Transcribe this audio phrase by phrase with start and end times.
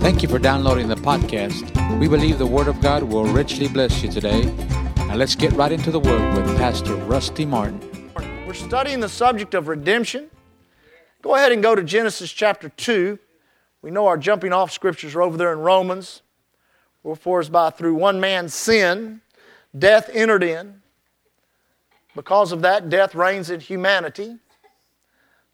[0.00, 1.60] Thank you for downloading the podcast.
[2.00, 4.46] We believe the Word of God will richly bless you today.
[4.96, 7.78] Now let's get right into the Word with Pastor Rusty Martin.
[8.46, 10.30] We're studying the subject of redemption.
[11.20, 13.18] Go ahead and go to Genesis chapter 2.
[13.82, 16.22] We know our jumping off scriptures are over there in Romans.
[17.02, 19.20] Wherefore, as by through one man's sin,
[19.78, 20.80] death entered in.
[22.14, 24.38] Because of that, death reigns in humanity.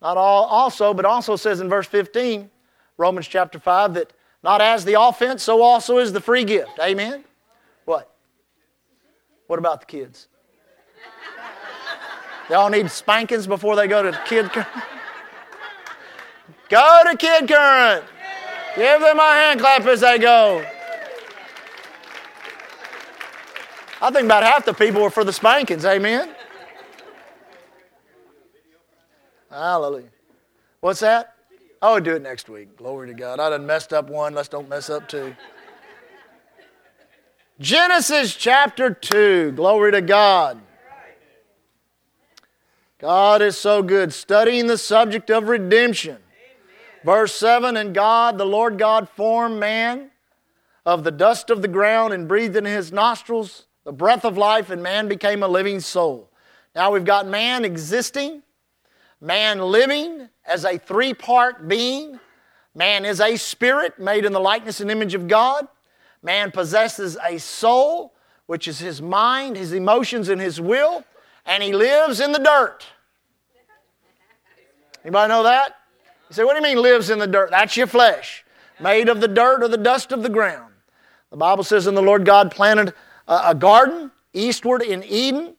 [0.01, 2.49] Not all, also, but also says in verse 15,
[2.97, 6.79] Romans chapter 5, that not as the offense, so also is the free gift.
[6.83, 7.25] Amen?
[7.85, 8.11] What?
[9.47, 10.29] What about the kids?
[12.49, 14.69] They all need spankings before they go to kid current.
[16.69, 18.05] go to kid current.
[18.77, 20.65] Give them a hand clap as they go.
[24.01, 25.85] I think about half the people were for the spankings.
[25.85, 26.33] Amen?
[29.51, 30.11] Hallelujah.
[30.81, 31.36] What's that?
[31.83, 32.77] I would do it next week.
[32.77, 33.39] Glory to God.
[33.39, 34.35] I done messed up one.
[34.35, 35.37] Let's don't mess up two.
[37.61, 39.53] Genesis chapter 2.
[39.53, 40.59] Glory to God.
[42.99, 44.13] God is so good.
[44.15, 46.17] Studying the subject of redemption.
[46.17, 47.05] Amen.
[47.05, 50.11] Verse 7 And God, the Lord God, formed man
[50.87, 54.71] of the dust of the ground and breathed in his nostrils the breath of life,
[54.71, 56.31] and man became a living soul.
[56.75, 58.43] Now we've got man existing,
[59.21, 62.21] man living, as a three part being.
[62.75, 65.67] Man is a spirit made in the likeness and image of God.
[66.23, 68.13] Man possesses a soul,
[68.47, 71.05] which is his mind, his emotions, and his will,
[71.47, 72.87] and he lives in the dirt.
[75.05, 75.75] Anybody know that?
[76.29, 77.51] You say, what do you mean lives in the dirt?
[77.51, 78.45] That's your flesh,
[78.79, 80.73] made of the dirt or the dust of the ground.
[81.31, 82.93] The Bible says, and the Lord God planted
[83.27, 85.55] a, garden eastward in Eden,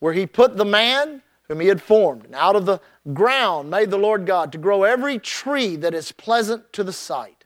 [0.00, 2.80] where he put the man whom he had formed, and out of the
[3.12, 7.44] ground made the Lord God to grow every tree that is pleasant to the sight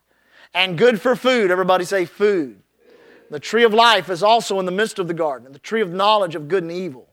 [0.54, 1.50] and good for food.
[1.50, 2.62] Everybody say food.
[3.30, 5.80] The tree of life is also in the midst of the garden, and the tree
[5.80, 7.08] of knowledge of good and evil.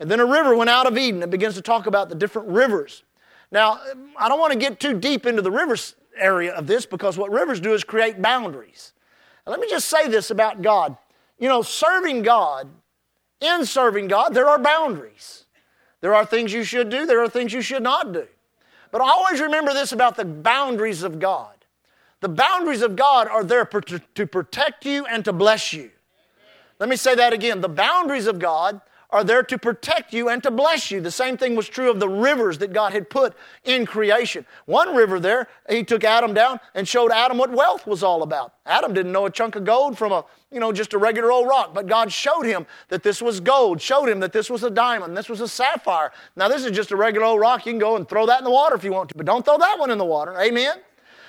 [0.00, 2.48] And then a river went out of Eden and begins to talk about the different
[2.48, 3.04] rivers.
[3.52, 3.78] Now,
[4.16, 7.30] I don't want to get too deep into the rivers area of this because what
[7.30, 8.92] rivers do is create boundaries.
[9.46, 10.96] let me just say this about God.
[11.38, 12.66] You know, serving God,
[13.40, 15.42] in serving God, there are boundaries.
[16.04, 18.26] There are things you should do, there are things you should not do.
[18.90, 21.54] But always remember this about the boundaries of God.
[22.20, 25.90] The boundaries of God are there to protect you and to bless you.
[26.78, 27.62] Let me say that again.
[27.62, 28.82] The boundaries of God
[29.14, 31.00] are there to protect you and to bless you.
[31.00, 34.44] The same thing was true of the rivers that God had put in creation.
[34.66, 38.54] One river there, he took Adam down and showed Adam what wealth was all about.
[38.66, 41.46] Adam didn't know a chunk of gold from a, you know, just a regular old
[41.46, 44.70] rock, but God showed him that this was gold, showed him that this was a
[44.70, 46.10] diamond, this was a sapphire.
[46.34, 47.64] Now, this is just a regular old rock.
[47.66, 49.44] You can go and throw that in the water if you want to, but don't
[49.44, 50.36] throw that one in the water.
[50.40, 50.78] Amen?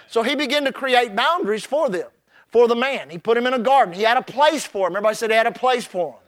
[0.08, 2.08] So he began to create boundaries for them,
[2.48, 3.12] for the man.
[3.12, 3.94] He put him in a garden.
[3.94, 4.96] He had a place for him.
[4.96, 6.20] Everybody said he had a place for him.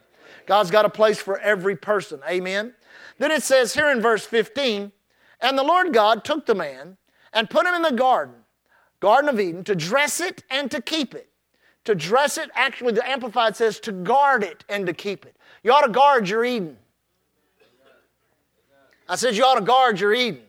[0.47, 2.21] God's got a place for every person.
[2.27, 2.73] Amen.
[3.19, 4.91] Then it says here in verse 15,
[5.41, 6.97] and the Lord God took the man
[7.33, 8.33] and put him in the garden,
[8.99, 11.29] Garden of Eden, to dress it and to keep it.
[11.83, 15.35] To dress it, actually, the Amplified says to guard it and to keep it.
[15.63, 16.77] You ought to guard your Eden.
[19.07, 20.41] I said you ought to guard your Eden.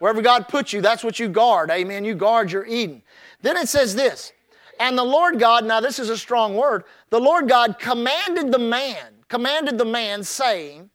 [0.00, 1.70] Wherever God puts you, that's what you guard.
[1.70, 2.04] Amen.
[2.04, 3.02] You guard your Eden.
[3.42, 4.32] Then it says this,
[4.80, 8.58] and the Lord God, now this is a strong word, the Lord God commanded the
[8.58, 10.90] man commanded the man, saying,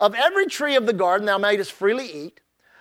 [0.00, 2.40] Of every tree of the garden thou mayest freely eat,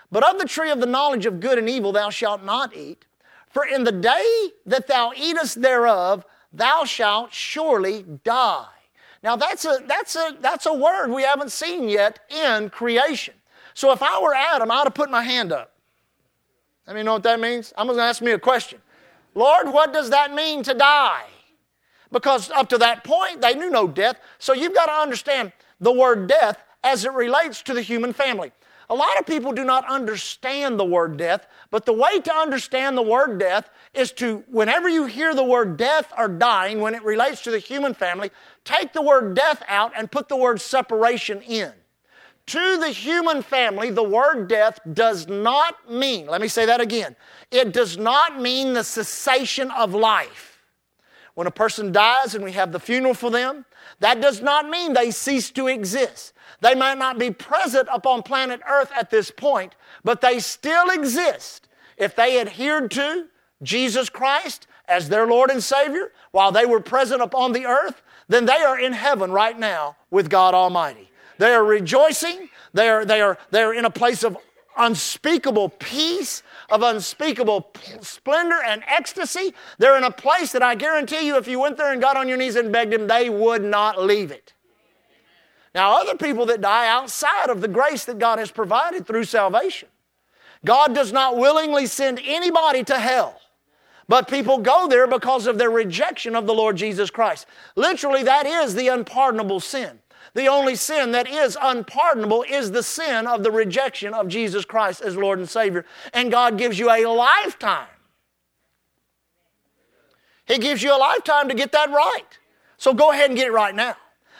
[0.09, 3.05] but of the tree of the knowledge of good and evil thou shalt not eat.
[3.49, 8.73] For in the day that thou eatest thereof, thou shalt surely die.
[9.22, 13.33] Now that's a, that's a, that's a word we haven't seen yet in creation.
[13.73, 15.73] So if I were Adam, I'd have put my hand up.
[16.88, 17.73] Let me know what that means?
[17.78, 18.79] I'm going to ask me a question.
[19.35, 21.25] Lord, what does that mean to die?
[22.11, 24.17] because up to that point they knew no death.
[24.39, 28.51] So you've got to understand the word death as it relates to the human family.
[28.89, 32.97] A lot of people do not understand the word death, but the way to understand
[32.97, 37.02] the word death is to, whenever you hear the word death or dying, when it
[37.03, 38.31] relates to the human family,
[38.66, 41.72] take the word death out and put the word separation in.
[42.47, 47.16] To the human family, the word death does not mean, let me say that again,
[47.49, 50.50] it does not mean the cessation of life.
[51.35, 53.66] When a person dies and we have the funeral for them,
[53.99, 56.33] that does not mean they cease to exist.
[56.59, 61.67] They might not be present upon planet Earth at this point, but they still exist
[61.97, 63.28] if they adhered to
[63.63, 68.45] Jesus Christ as their Lord and Savior while they were present upon the earth, then
[68.45, 71.09] they are in heaven right now with God Almighty.
[71.37, 72.49] They are rejoicing.
[72.73, 74.35] They are, they are, they are in a place of
[74.78, 77.72] unspeakable peace, of unspeakable
[78.02, 79.53] splendor and ecstasy.
[79.78, 82.28] They're in a place that I guarantee you, if you went there and got on
[82.28, 84.53] your knees and begged Him, they would not leave it.
[85.73, 89.88] Now, other people that die outside of the grace that God has provided through salvation,
[90.66, 93.40] God does not willingly send anybody to hell.
[94.08, 97.46] But people go there because of their rejection of the Lord Jesus Christ.
[97.78, 100.00] Literally, that is the unpardonable sin.
[100.33, 105.01] The only sin that is unpardonable is the sin of the rejection of Jesus Christ
[105.01, 105.85] as Lord and Savior.
[106.13, 107.87] And God gives you a lifetime.
[110.45, 112.37] He gives you a lifetime to get that right.
[112.78, 113.97] So go ahead and get it right now.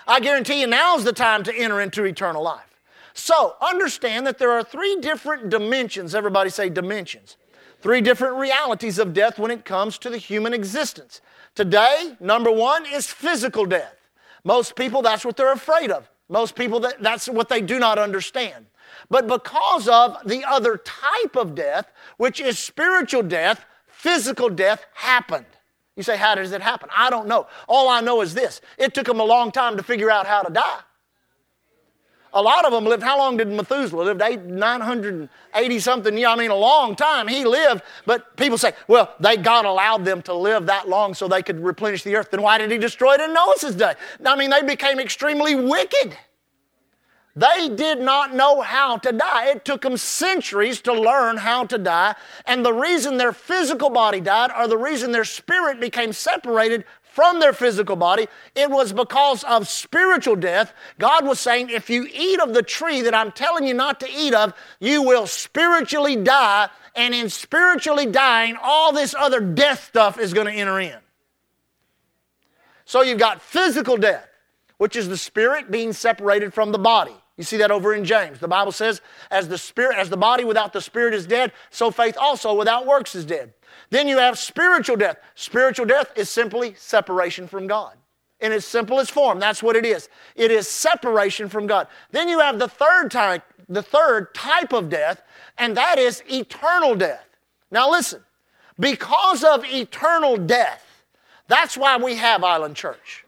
[0.07, 2.65] I guarantee you, now's the time to enter into eternal life.
[3.13, 6.15] So understand that there are three different dimensions.
[6.15, 7.37] Everybody say dimensions.
[7.81, 11.19] Three different realities of death when it comes to the human existence.
[11.53, 13.95] Today, number one is physical death.
[14.43, 16.09] Most people, that's what they're afraid of.
[16.29, 18.65] Most people, that, that's what they do not understand.
[19.09, 25.45] But because of the other type of death, which is spiritual death, physical death happened.
[25.95, 26.89] You say, How does it happen?
[26.95, 27.47] I don't know.
[27.67, 30.41] All I know is this it took them a long time to figure out how
[30.41, 30.79] to die.
[32.33, 34.22] A lot of them lived, how long did Methuselah live?
[34.22, 39.13] Eight, 980 something Yeah, I mean, a long time he lived, but people say, well,
[39.19, 42.31] they, God allowed them to live that long so they could replenish the earth.
[42.31, 43.95] Then why did he destroy it in Noah's day?
[44.25, 46.16] I mean, they became extremely wicked.
[47.36, 49.51] They did not know how to die.
[49.51, 52.16] It took them centuries to learn how to die.
[52.45, 57.39] And the reason their physical body died or the reason their spirit became separated from
[57.41, 58.25] their physical body.
[58.55, 60.73] It was because of spiritual death.
[60.97, 64.09] God was saying, if you eat of the tree that I'm telling you not to
[64.09, 66.69] eat of, you will spiritually die.
[66.95, 70.97] And in spiritually dying, all this other death stuff is going to enter in.
[72.85, 74.27] So you've got physical death,
[74.77, 77.15] which is the spirit being separated from the body.
[77.38, 78.39] You see that over in James.
[78.39, 81.89] The Bible says, as the spirit, as the body without the spirit is dead, so
[81.92, 83.54] faith also without works is dead.
[83.89, 85.18] Then you have spiritual death.
[85.36, 87.95] Spiritual death is simply separation from God.
[88.42, 90.10] In its simplest form, that's what it is.
[90.36, 91.88] It is separation from God.
[92.12, 95.22] Then you have the third type, the third type of death,
[95.57, 97.28] and that is eternal death.
[97.69, 98.22] Now listen,
[98.80, 100.86] because of eternal death,
[101.48, 103.25] that's why we have Island Church.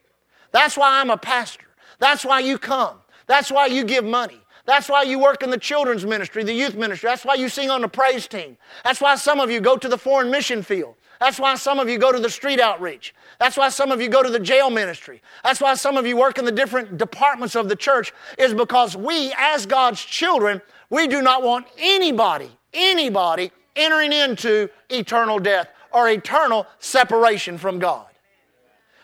[0.52, 1.66] That's why I'm a pastor.
[2.00, 2.98] That's why you come.
[3.28, 4.40] That's why you give money.
[4.66, 7.08] That's why you work in the children's ministry, the youth ministry.
[7.10, 8.58] That's why you sing on the praise team.
[8.84, 10.96] That's why some of you go to the foreign mission field.
[11.20, 13.14] That's why some of you go to the street outreach.
[13.40, 15.22] That's why some of you go to the jail ministry.
[15.44, 18.96] That's why some of you work in the different departments of the church, is because
[18.96, 26.10] we, as God's children, we do not want anybody, anybody entering into eternal death or
[26.10, 28.06] eternal separation from God.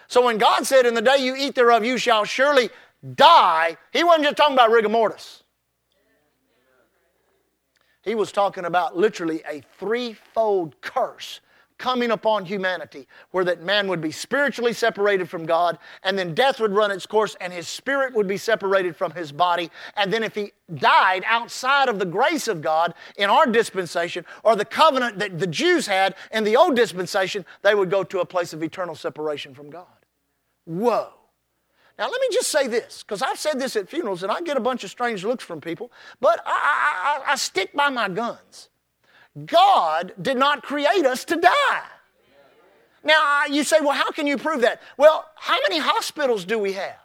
[0.08, 2.70] So when God said, In the day you eat thereof, you shall surely
[3.16, 5.44] die, he wasn't just talking about rigor mortis.
[8.02, 11.42] He was talking about literally a threefold curse
[11.78, 16.60] coming upon humanity where that man would be spiritually separated from God and then death
[16.60, 20.22] would run its course and his spirit would be separated from his body and then
[20.22, 25.20] if he died outside of the grace of God in our dispensation or the covenant
[25.20, 28.62] that the Jews had in the old dispensation they would go to a place of
[28.62, 29.86] eternal separation from God
[30.66, 31.08] whoa
[32.00, 34.56] now, let me just say this, because I've said this at funerals and I get
[34.56, 35.92] a bunch of strange looks from people,
[36.22, 38.70] but I, I, I, I stick by my guns.
[39.46, 41.82] God did not create us to die.
[43.04, 44.82] Now, you say, well, how can you prove that?
[44.96, 46.96] Well, how many hospitals do we have?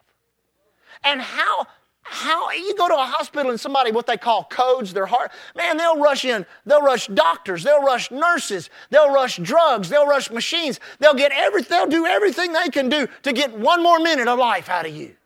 [1.03, 1.67] And how,
[2.07, 5.79] how you go to a hospital and somebody what they call codes their heart, man,
[5.79, 10.81] they'll rush in, they'll rush doctors, they'll rush nurses, they'll rush drugs, they'll rush machines,
[10.99, 14.39] they'll get every, they'll do everything they can do to get one more minute of
[14.39, 15.17] life out of you.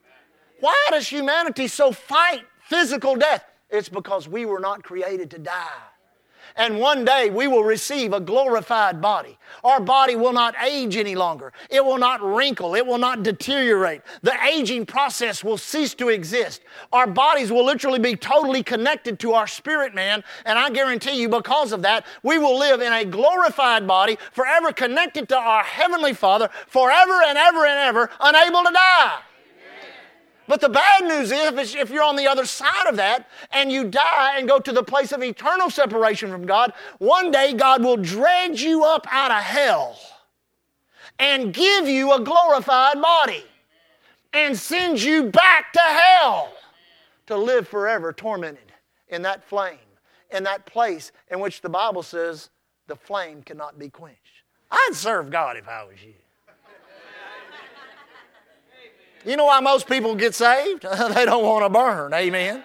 [0.61, 3.45] Why does humanity so fight physical death?
[3.71, 5.67] It's because we were not created to die.
[6.59, 9.38] And one day we will receive a glorified body.
[9.62, 14.03] Our body will not age any longer, it will not wrinkle, it will not deteriorate.
[14.23, 16.62] The aging process will cease to exist.
[16.93, 20.25] Our bodies will literally be totally connected to our spirit man.
[20.45, 24.73] And I guarantee you, because of that, we will live in a glorified body, forever
[24.73, 29.19] connected to our Heavenly Father, forever and ever and ever, unable to die.
[30.49, 33.71] But the bad news is, if, if you're on the other side of that and
[33.71, 37.85] you die and go to the place of eternal separation from God, one day God
[37.85, 40.00] will drag you up out of hell
[41.19, 43.45] and give you a glorified body
[44.33, 46.55] and send you back to hell
[47.26, 48.73] to live forever tormented
[49.09, 49.76] in that flame,
[50.31, 52.49] in that place in which the Bible says
[52.87, 54.19] the flame cannot be quenched.
[54.71, 56.14] I'd serve God if I was you.
[59.29, 60.85] You know why most people get saved?
[61.15, 62.15] they don't want to burn.
[62.15, 62.65] Amen.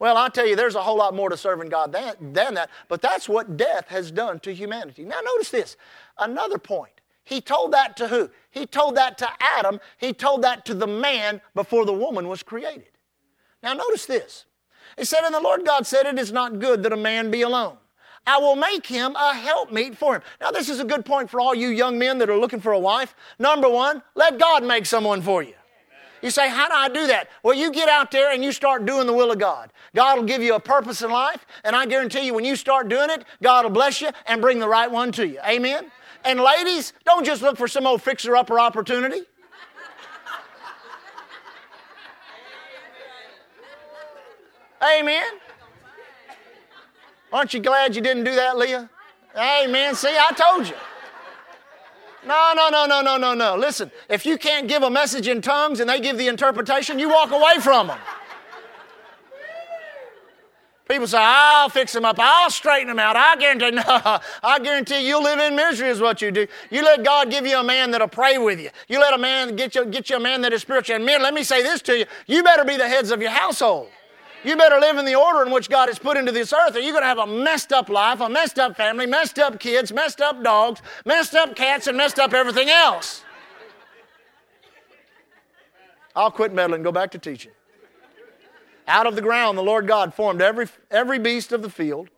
[0.00, 2.70] Well, i tell you, there's a whole lot more to serving God than, than that,
[2.88, 5.04] but that's what death has done to humanity.
[5.04, 5.76] Now, notice this
[6.18, 6.90] another point.
[7.22, 8.30] He told that to who?
[8.50, 9.78] He told that to Adam.
[9.96, 12.90] He told that to the man before the woman was created.
[13.62, 14.46] Now, notice this.
[14.98, 17.42] He said, And the Lord God said, It is not good that a man be
[17.42, 17.76] alone.
[18.26, 20.22] I will make him a helpmeet for him.
[20.40, 22.72] Now, this is a good point for all you young men that are looking for
[22.72, 23.14] a wife.
[23.38, 25.54] Number one, let God make someone for you.
[26.22, 27.28] You say, How do I do that?
[27.42, 29.72] Well, you get out there and you start doing the will of God.
[29.94, 32.88] God will give you a purpose in life, and I guarantee you, when you start
[32.88, 35.40] doing it, God will bless you and bring the right one to you.
[35.44, 35.90] Amen?
[36.24, 39.22] And ladies, don't just look for some old fixer upper opportunity.
[44.98, 45.22] Amen.
[47.32, 48.90] Aren't you glad you didn't do that, Leah?
[49.36, 49.94] Amen.
[49.94, 50.74] See, I told you.
[52.24, 53.56] No, no, no, no, no, no, no.
[53.56, 57.08] Listen, if you can't give a message in tongues and they give the interpretation, you
[57.08, 57.98] walk away from them.
[60.88, 63.16] People say, I'll fix them up, I'll straighten them out.
[63.16, 63.82] I guarantee, no,
[64.42, 66.46] I guarantee you'll live in misery, is what you do.
[66.70, 68.68] You let God give you a man that'll pray with you.
[68.88, 70.96] You let a man get you, get you a man that is spiritual.
[70.96, 73.30] And men, let me say this to you you better be the heads of your
[73.30, 73.88] household.
[74.44, 76.80] You better live in the order in which God has put into this earth, or
[76.80, 79.92] you're going to have a messed up life, a messed up family, messed up kids,
[79.92, 83.22] messed up dogs, messed up cats, and messed up everything else.
[86.16, 87.52] I'll quit meddling and go back to teaching.
[88.88, 92.08] Out of the ground, the Lord God formed every, every beast of the field,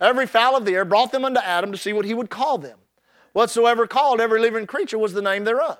[0.00, 2.56] every fowl of the air, brought them unto Adam to see what he would call
[2.56, 2.78] them.
[3.34, 5.78] Whatsoever called every living creature was the name thereof.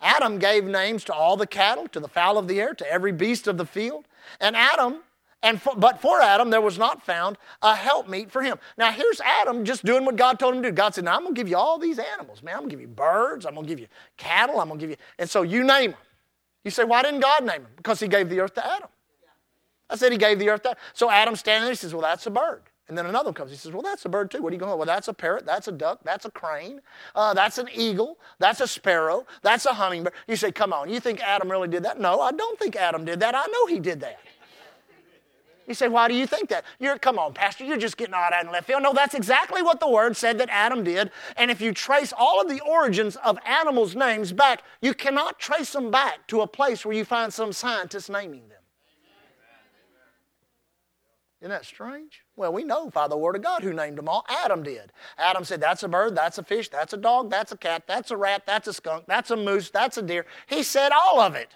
[0.00, 3.12] Adam gave names to all the cattle, to the fowl of the air, to every
[3.12, 4.06] beast of the field.
[4.40, 5.02] And Adam
[5.42, 8.56] and for, but for Adam, there was not found a helpmeet for him.
[8.78, 10.74] Now here's Adam just doing what God told him to do.
[10.74, 12.54] God said, "Now I'm going to give you all these animals, man.
[12.54, 13.44] I'm going to give you birds.
[13.46, 14.60] I'm going to give you cattle.
[14.60, 16.00] I'm going to give you." And so you name them.
[16.64, 18.88] You say, "Why didn't God name them?" Because He gave the earth to Adam.
[19.90, 20.70] I said He gave the earth to.
[20.70, 20.80] Adam.
[20.94, 23.50] So Adam standing there, he says, "Well, that's a bird." And then another comes.
[23.50, 24.40] He says, "Well, that's a bird too.
[24.40, 24.72] What are you going?
[24.72, 25.44] To well, that's a parrot.
[25.44, 26.00] That's a duck.
[26.02, 26.80] That's a crane.
[27.14, 28.18] Uh, that's an eagle.
[28.38, 29.26] That's a sparrow.
[29.42, 32.32] That's a hummingbird." You say, "Come on, you think Adam really did that?" No, I
[32.32, 33.34] don't think Adam did that.
[33.34, 34.18] I know he did that.
[35.66, 36.64] You say, why do you think that?
[36.78, 38.82] You're, come on, Pastor, you're just getting out in left field.
[38.82, 41.10] No, that's exactly what the word said that Adam did.
[41.36, 45.72] And if you trace all of the origins of animals' names back, you cannot trace
[45.72, 48.52] them back to a place where you find some scientist naming them.
[51.40, 52.22] Isn't that strange?
[52.36, 54.24] Well, we know by the Word of God who named them all.
[54.28, 54.90] Adam did.
[55.18, 58.10] Adam said, That's a bird, that's a fish, that's a dog, that's a cat, that's
[58.10, 60.24] a rat, that's a skunk, that's a moose, that's a deer.
[60.46, 61.48] He said all of it.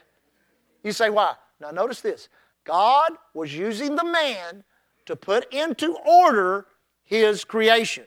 [0.84, 1.32] You say, Why?
[1.60, 2.28] Now, notice this
[2.70, 4.62] God was using the man
[5.06, 6.66] to put into order
[7.02, 8.04] his creation.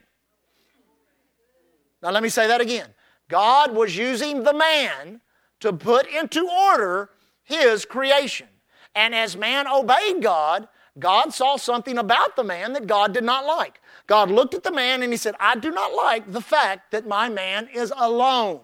[2.02, 2.88] Now, let me say that again.
[3.28, 5.20] God was using the man
[5.60, 7.10] to put into order
[7.44, 8.48] his creation.
[8.96, 13.46] And as man obeyed God, God saw something about the man that God did not
[13.46, 13.82] like.
[14.08, 17.06] God looked at the man and he said, I do not like the fact that
[17.06, 18.62] my man is alone,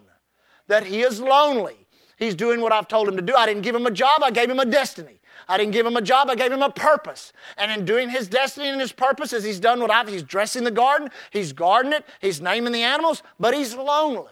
[0.68, 1.76] that he is lonely.
[2.18, 3.36] He's doing what I've told him to do.
[3.36, 5.19] I didn't give him a job, I gave him a destiny.
[5.50, 7.34] I didn't give him a job, I gave him a purpose.
[7.58, 10.64] And in doing his destiny and his purpose, as he's done what I've, he's dressing
[10.64, 14.28] the garden, he's guarding it, he's naming the animals, but he's lonely.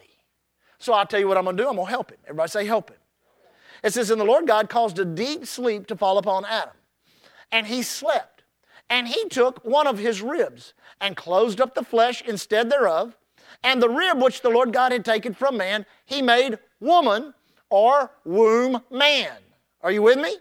[0.77, 2.19] So I'll tell you what I'm gonna do, I'm gonna help him.
[2.25, 2.97] Everybody say, help him.
[3.83, 6.75] It says, And the Lord God caused a deep sleep to fall upon Adam,
[7.51, 8.43] and he slept.
[8.87, 13.17] And he took one of his ribs and closed up the flesh instead thereof.
[13.63, 17.33] And the rib which the Lord God had taken from man, he made woman
[17.71, 19.35] or womb man.
[19.81, 20.35] Are you with me?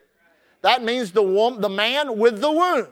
[0.63, 2.89] That means the, woman, the man with the womb,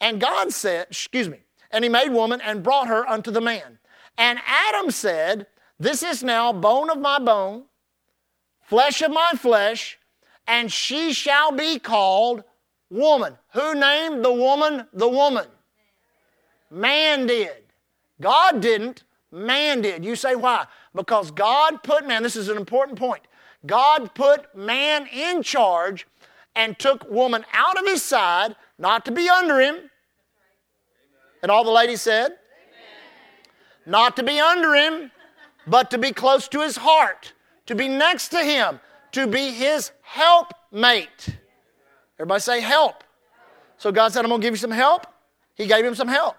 [0.00, 1.38] And God said, excuse me,
[1.70, 3.78] and he made woman and brought her unto the man.
[4.18, 5.46] And Adam said,
[5.78, 7.64] This is now bone of my bone,
[8.62, 9.98] flesh of my flesh,
[10.48, 12.42] and she shall be called
[12.90, 13.34] woman.
[13.54, 15.46] Who named the woman the woman?
[16.72, 17.54] Man did.
[18.20, 20.04] God didn't, man did.
[20.04, 20.66] You say why?
[20.92, 23.22] Because God put man, this is an important point,
[23.64, 26.04] God put man in charge
[26.60, 29.90] and took woman out of his side, not to be under him.
[31.42, 32.34] And all the ladies said, Amen.
[33.86, 35.10] not to be under him,
[35.66, 37.32] but to be close to his heart,
[37.64, 38.78] to be next to him,
[39.12, 41.28] to be his helpmate.
[42.18, 43.04] Everybody say help.
[43.78, 45.06] So God said, I'm going to give you some help.
[45.54, 46.36] He gave him some help.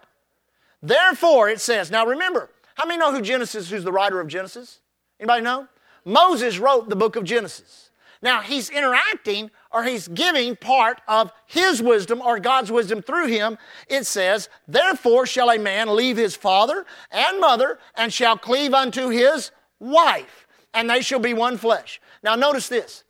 [0.84, 4.82] Therefore, it says, now remember, how many know who Genesis, who's the writer of Genesis?
[5.20, 5.68] Anybody know?
[6.06, 7.90] Moses wrote the book of Genesis.
[8.22, 13.58] Now, he's interacting or he's giving part of his wisdom or God's wisdom through him.
[13.88, 19.10] It says, Therefore shall a man leave his father and mother and shall cleave unto
[19.10, 22.00] his wife, and they shall be one flesh.
[22.22, 23.04] Now, notice this.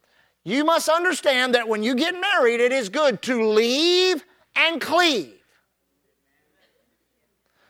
[0.44, 4.24] You must understand that when you get married, it is good to leave
[4.56, 5.36] and cleave.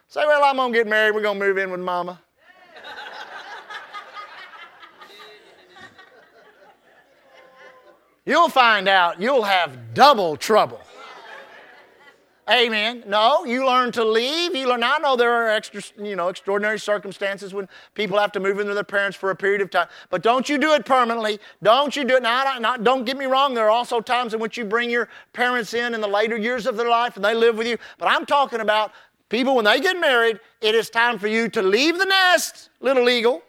[0.08, 1.16] Say, well, I'm going to get married.
[1.16, 2.20] We're going to move in with mama.
[8.26, 10.80] You'll find out you'll have double trouble.
[12.50, 13.04] Amen.
[13.08, 14.54] No, you learn to leave.
[14.56, 14.84] You learn.
[14.84, 18.68] I know there are extra, you know, extraordinary circumstances when people have to move in
[18.68, 19.88] with their parents for a period of time.
[20.10, 21.40] But don't you do it permanently.
[21.64, 22.24] Don't you do it.
[22.24, 23.54] Now, not, don't get me wrong.
[23.54, 26.66] There are also times in which you bring your parents in in the later years
[26.66, 27.78] of their life and they live with you.
[27.98, 28.92] But I'm talking about
[29.30, 30.40] people when they get married.
[30.62, 33.44] It is time for you to leave the nest, little eagle,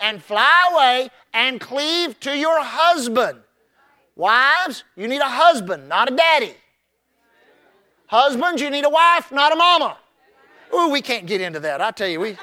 [0.00, 3.40] and fly away and cleave to your husband.
[4.20, 6.54] Wives, you need a husband, not a daddy.
[8.06, 9.96] Husbands, you need a wife, not a mama.
[10.74, 11.80] Ooh, we can't get into that.
[11.80, 12.36] I tell you, we,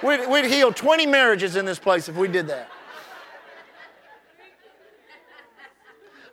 [0.00, 2.70] we'd, we'd heal 20 marriages in this place if we did that.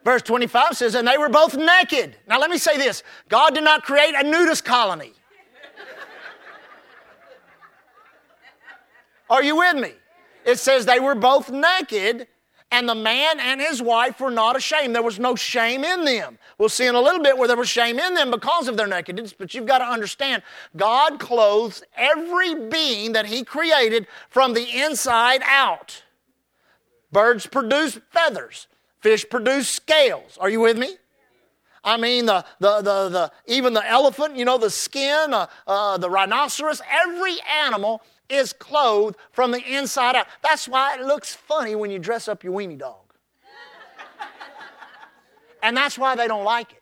[0.03, 2.17] Verse 25 says, And they were both naked.
[2.27, 5.13] Now, let me say this God did not create a nudist colony.
[9.31, 9.93] Are you with me?
[10.45, 12.27] It says they were both naked
[12.75, 14.93] and the man and his wife were not ashamed.
[14.93, 16.37] There was no shame in them.
[16.57, 18.85] We'll see in a little bit where there was shame in them because of their
[18.85, 20.43] nakedness, but you've got to understand
[20.75, 26.03] God clothes every being that He created from the inside out.
[27.13, 28.67] Birds produce feathers,
[28.99, 30.37] fish produce scales.
[30.41, 30.97] Are you with me?
[31.81, 35.97] I mean, the, the, the, the, even the elephant, you know, the skin, uh, uh,
[35.97, 40.27] the rhinoceros, every animal is clothed from the inside out.
[40.43, 42.97] That's why it looks funny when you dress up your weenie dog.
[45.61, 46.81] and that's why they don't like it.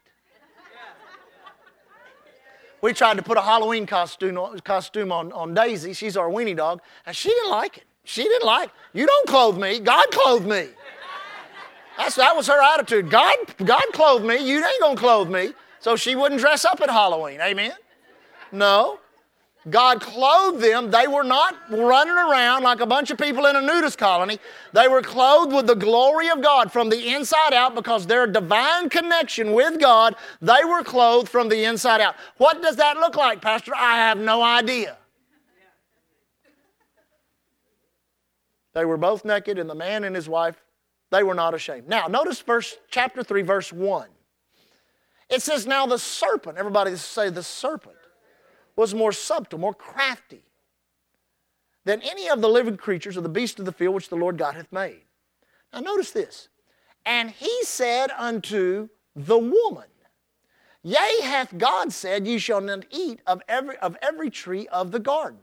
[2.81, 5.93] We tried to put a Halloween costume on, costume on, on Daisy.
[5.93, 6.81] She's our weenie dog.
[7.05, 7.85] And she didn't like it.
[8.05, 9.79] She didn't like You don't clothe me.
[9.79, 10.67] God clothed me.
[11.97, 13.09] That's, that was her attitude.
[13.09, 13.33] God,
[13.63, 14.35] God clothed me.
[14.37, 15.53] You ain't going to clothe me.
[15.79, 17.39] So she wouldn't dress up at Halloween.
[17.39, 17.71] Amen?
[18.51, 18.99] No.
[19.69, 20.91] God clothed them.
[20.91, 24.39] They were not running around like a bunch of people in a nudist colony.
[24.73, 28.89] They were clothed with the glory of God from the inside out because their divine
[28.89, 32.15] connection with God, they were clothed from the inside out.
[32.37, 33.71] What does that look like, Pastor?
[33.75, 34.97] I have no idea.
[38.73, 40.59] They were both naked, and the man and his wife,
[41.11, 41.87] they were not ashamed.
[41.87, 44.07] Now, notice verse chapter 3, verse 1.
[45.29, 47.92] It says, Now the serpent, everybody say the serpent
[48.75, 50.43] was more subtle, more crafty
[51.85, 54.37] than any of the living creatures or the beasts of the field which the Lord
[54.37, 55.01] God hath made.
[55.73, 56.47] Now notice this.
[57.05, 59.85] And he said unto the woman,
[60.81, 64.99] Yea, hath God said, Ye shall not eat of every, of every tree of the
[64.99, 65.39] garden.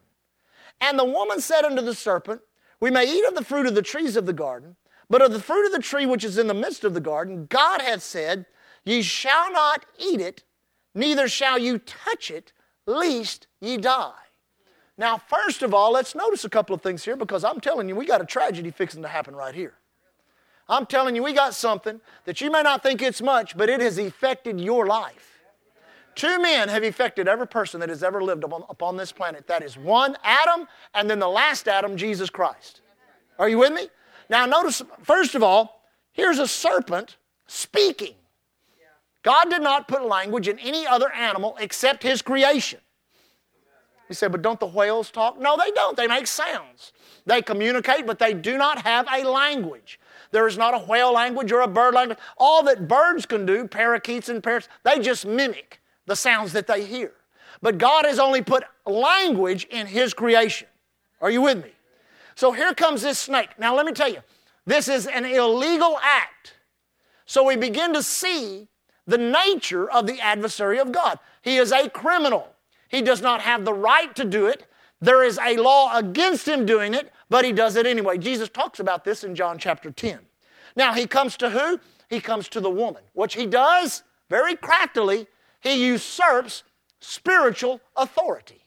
[0.81, 2.40] And the woman said unto the serpent,
[2.79, 4.77] We may eat of the fruit of the trees of the garden,
[5.09, 7.47] but of the fruit of the tree which is in the midst of the garden,
[7.51, 8.47] God hath said,
[8.85, 10.43] Ye shall not eat it,
[10.95, 12.53] neither shall you touch it,
[12.90, 14.12] least ye die.
[14.98, 17.96] Now, first of all, let's notice a couple of things here because I'm telling you,
[17.96, 19.74] we got a tragedy fixing to happen right here.
[20.68, 23.81] I'm telling you, we got something that you may not think it's much, but it
[23.81, 25.38] has affected your life.
[26.14, 29.46] Two men have affected every person that has ever lived upon, upon this planet.
[29.46, 32.83] That is one, Adam, and then the last Adam, Jesus Christ.
[33.38, 33.88] Are you with me?
[34.29, 38.14] Now, notice, first of all, here's a serpent speaking.
[39.22, 42.80] God did not put language in any other animal except his creation.
[44.09, 45.38] He said, but don't the whales talk?
[45.38, 45.96] No, they don't.
[45.96, 46.92] They make sounds.
[47.26, 50.00] They communicate, but they do not have a language.
[50.33, 52.18] There is not a whale language or a bird language.
[52.37, 56.85] All that birds can do, parakeets and parrots, they just mimic the sounds that they
[56.85, 57.12] hear.
[57.62, 60.66] But God has only put language in His creation.
[61.20, 61.70] Are you with me?
[62.37, 63.50] So here comes this snake.
[63.59, 64.20] Now, let me tell you,
[64.66, 66.54] this is an illegal act.
[67.26, 68.68] So we begin to see
[69.06, 71.18] the nature of the adversary of God.
[71.42, 72.48] He is a criminal.
[72.88, 74.66] He does not have the right to do it.
[75.00, 78.18] There is a law against him doing it, but he does it anyway.
[78.18, 80.18] Jesus talks about this in John chapter 10.
[80.76, 81.80] Now, he comes to who?
[82.08, 85.26] He comes to the woman, which he does very craftily.
[85.60, 86.64] He usurps
[87.00, 88.64] spiritual authority.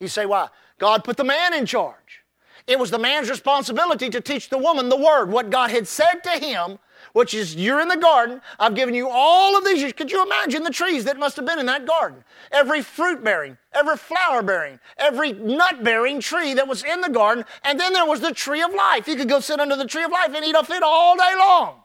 [0.00, 0.48] You say, why?
[0.78, 2.24] God put the man in charge.
[2.66, 6.22] It was the man's responsibility to teach the woman the word, what God had said
[6.24, 6.78] to him
[7.12, 8.40] which is you're in the garden.
[8.58, 9.92] I've given you all of these.
[9.92, 12.22] Could you imagine the trees that must have been in that garden?
[12.52, 17.44] Every fruit bearing, every flower bearing, every nut bearing tree that was in the garden.
[17.64, 19.08] And then there was the tree of life.
[19.08, 21.34] You could go sit under the tree of life and eat off it all day
[21.38, 21.76] long.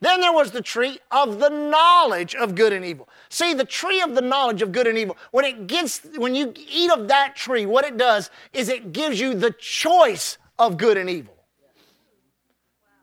[0.00, 3.08] Then there was the tree of the knowledge of good and evil.
[3.28, 6.52] See, the tree of the knowledge of good and evil, when it gets, when you
[6.56, 10.96] eat of that tree, what it does is it gives you the choice of good
[10.96, 11.31] and evil.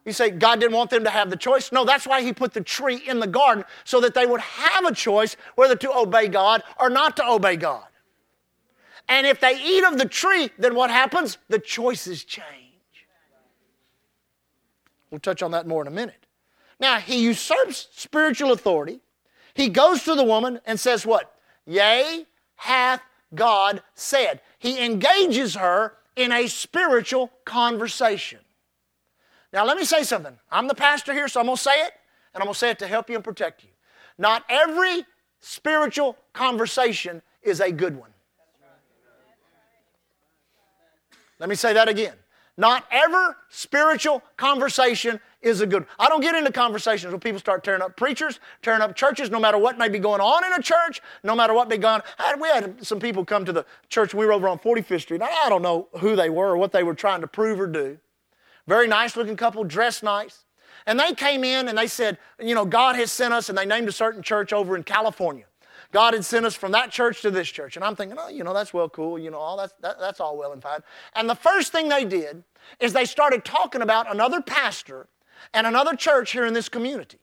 [0.06, 1.72] You say God didn't want them to have the choice?
[1.72, 4.86] No, that's why He put the tree in the garden so that they would have
[4.86, 7.84] a choice whether to obey God or not to obey God.
[9.08, 11.38] And if they eat of the tree, then what happens?
[11.50, 12.54] The choices change.
[15.10, 16.28] We'll touch on that more in a minute.
[16.80, 19.00] Now, he usurps spiritual authority.
[19.56, 21.36] He goes to the woman and says, What?
[21.66, 23.02] Yea, hath
[23.34, 24.42] God said.
[24.60, 28.40] He engages her in a spiritual conversation.
[29.52, 30.38] Now, let me say something.
[30.52, 31.92] I'm the pastor here, so I'm going to say it,
[32.34, 33.70] and I'm going to say it to help you and protect you.
[34.18, 35.06] Not every
[35.40, 38.10] spiritual conversation is a good one.
[41.40, 42.16] Let me say that again.
[42.58, 45.90] Not every spiritual conversation is a good one.
[45.98, 49.40] I don't get into conversations where people start tearing up preachers, tearing up churches, no
[49.40, 52.02] matter what may be going on in a church, no matter what may be going
[52.20, 52.42] on.
[52.42, 54.14] We had some people come to the church.
[54.14, 55.22] We were over on 45th Street.
[55.22, 57.98] I don't know who they were or what they were trying to prove or do
[58.70, 60.46] very nice looking couple, dressed nice.
[60.86, 63.66] And they came in and they said, You know, God has sent us, and they
[63.66, 65.46] named a certain church over in California.
[65.92, 67.76] God had sent us from that church to this church.
[67.76, 69.18] And I'm thinking, oh, you know, that's well cool.
[69.18, 70.82] You know, all that's, that, that's all well and fine.
[71.16, 72.44] And the first thing they did
[72.80, 75.08] is they started talking about another pastor
[75.52, 77.18] and another church here in this community.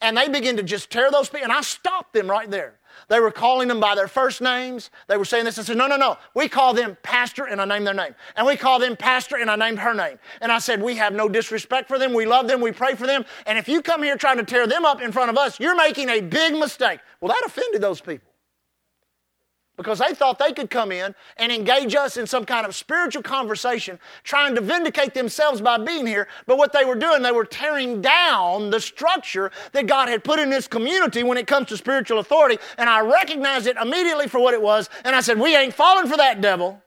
[0.00, 1.44] And they begin to just tear those people.
[1.44, 2.78] And I stopped them right there.
[3.08, 4.90] They were calling them by their first names.
[5.06, 5.58] They were saying this.
[5.58, 6.16] I said, no, no, no.
[6.34, 8.14] We call them pastor and I named their name.
[8.36, 10.18] And we call them pastor and I named her name.
[10.40, 12.14] And I said, we have no disrespect for them.
[12.14, 12.60] We love them.
[12.60, 13.24] We pray for them.
[13.46, 15.76] And if you come here trying to tear them up in front of us, you're
[15.76, 17.00] making a big mistake.
[17.20, 18.26] Well, that offended those people
[19.76, 23.22] because they thought they could come in and engage us in some kind of spiritual
[23.22, 26.28] conversation, trying to vindicate themselves by being here.
[26.46, 30.38] But what they were doing, they were tearing down the structure that God had put
[30.38, 32.58] in this community when it comes to spiritual authority.
[32.78, 34.88] And I recognized it immediately for what it was.
[35.04, 36.82] And I said, We ain't falling for that devil.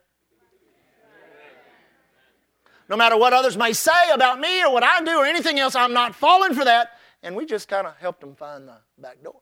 [2.89, 5.75] No matter what others may say about me or what I do or anything else,
[5.75, 6.93] I'm not falling for that.
[7.21, 9.41] And we just kind of helped them find the back door.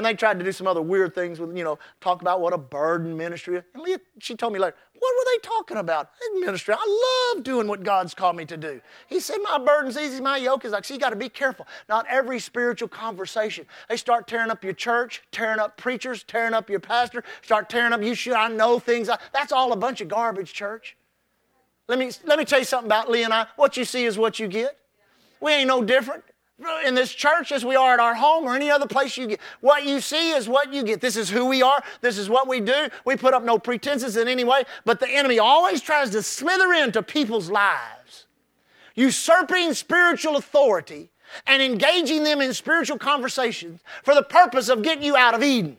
[0.00, 2.54] And they tried to do some other weird things with, you know, talk about what
[2.54, 3.64] a burden ministry is.
[3.74, 6.08] And Leah, she told me later, what were they talking about?
[6.36, 6.72] Ministry.
[6.78, 8.80] I love doing what God's called me to do.
[9.08, 11.66] He said, My burden's easy, my yoke is like, so you got to be careful.
[11.86, 13.66] Not every spiritual conversation.
[13.90, 17.92] They start tearing up your church, tearing up preachers, tearing up your pastor, start tearing
[17.92, 19.10] up you should I know things.
[19.34, 20.96] that's all a bunch of garbage, church.
[21.88, 23.48] Let me, let me tell you something about Lee and I.
[23.56, 24.78] What you see is what you get.
[25.42, 26.24] We ain't no different
[26.84, 29.40] in this church as we are at our home or any other place you get.
[29.60, 31.00] What you see is what you get.
[31.00, 31.82] This is who we are.
[32.00, 32.88] This is what we do.
[33.04, 36.72] We put up no pretenses in any way, but the enemy always tries to slither
[36.72, 38.26] into people's lives,
[38.94, 41.10] usurping spiritual authority
[41.46, 45.76] and engaging them in spiritual conversations for the purpose of getting you out of Eden.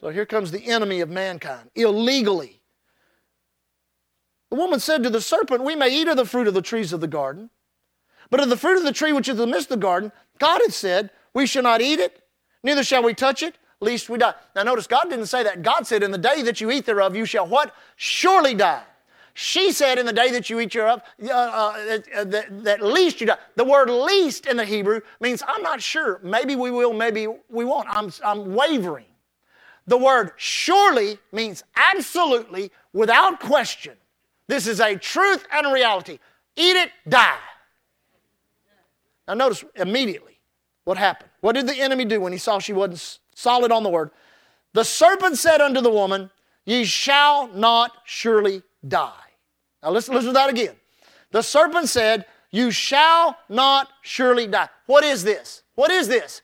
[0.00, 2.60] So here comes the enemy of mankind, illegally.
[4.50, 6.92] The woman said to the serpent, We may eat of the fruit of the trees
[6.92, 7.50] of the garden.
[8.32, 10.10] But of the fruit of the tree which is in the midst of the garden,
[10.38, 12.22] God had said, We shall not eat it,
[12.62, 14.32] neither shall we touch it, lest we die.
[14.56, 15.60] Now notice, God didn't say that.
[15.60, 17.74] God said, In the day that you eat thereof, you shall what?
[17.96, 18.84] Surely die.
[19.34, 23.20] She said, In the day that you eat thereof, uh, uh, that, uh, that least
[23.20, 23.36] you die.
[23.56, 26.18] The word least in the Hebrew means I'm not sure.
[26.22, 27.86] Maybe we will, maybe we won't.
[27.90, 29.04] I'm, I'm wavering.
[29.86, 33.92] The word surely means absolutely, without question.
[34.46, 36.18] This is a truth and a reality.
[36.56, 37.36] Eat it, die.
[39.28, 40.40] Now, notice immediately
[40.84, 41.30] what happened.
[41.40, 44.10] What did the enemy do when he saw she wasn't solid on the word?
[44.74, 46.30] The serpent said unto the woman,
[46.64, 49.10] Ye shall not surely die.
[49.82, 50.74] Now, listen, listen to that again.
[51.30, 54.68] The serpent said, You shall not surely die.
[54.86, 55.62] What is this?
[55.74, 56.42] What is this?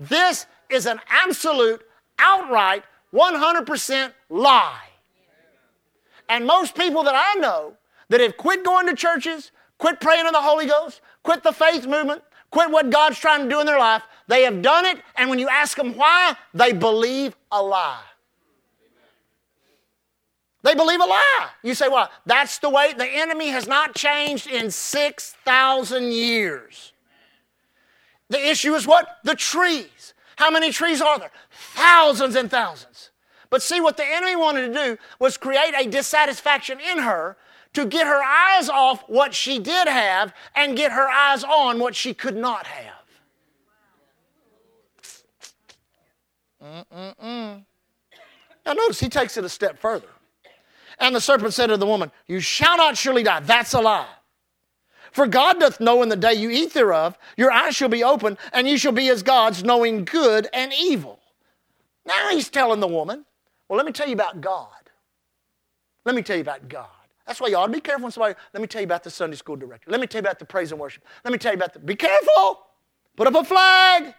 [0.00, 1.82] This is an absolute,
[2.18, 4.84] outright, 100% lie.
[6.28, 7.74] And most people that I know
[8.08, 11.86] that have quit going to churches, quit praying in the Holy Ghost, quit the faith
[11.86, 14.02] movement, quit what God's trying to do in their life.
[14.28, 18.00] They have done it, and when you ask them why, they believe a lie.
[20.62, 21.48] They believe a lie.
[21.62, 26.92] You say, well, that's the way the enemy has not changed in 6,000 years.
[28.28, 29.18] The issue is what?
[29.24, 30.14] The trees.
[30.36, 31.30] How many trees are there?
[31.50, 33.10] Thousands and thousands.
[33.50, 37.36] But see, what the enemy wanted to do was create a dissatisfaction in her
[37.74, 41.94] to get her eyes off what she did have and get her eyes on what
[41.94, 42.92] she could not have.
[46.64, 47.64] Mm-mm-mm.
[48.64, 50.06] Now, notice he takes it a step further.
[50.98, 53.40] And the serpent said to the woman, You shall not surely die.
[53.40, 54.06] That's a lie.
[55.12, 58.38] For God doth know in the day you eat thereof, your eyes shall be open,
[58.52, 61.20] and you shall be as gods, knowing good and evil.
[62.06, 63.26] Now he's telling the woman,
[63.68, 64.68] Well, let me tell you about God.
[66.06, 66.88] Let me tell you about God.
[67.26, 69.10] That's why you ought to be careful when somebody, let me tell you about the
[69.10, 69.90] Sunday school director.
[69.90, 71.04] Let me tell you about the praise and worship.
[71.24, 72.66] Let me tell you about the, be careful.
[73.16, 74.14] Put up a flag.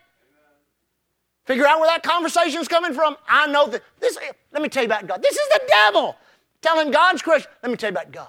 [1.46, 3.16] Figure out where that conversation's coming from.
[3.30, 4.18] I know that this,
[4.52, 5.22] let me tell you about God.
[5.22, 6.16] This is the devil
[6.62, 7.52] telling God's question.
[7.62, 8.28] Let me tell you about God.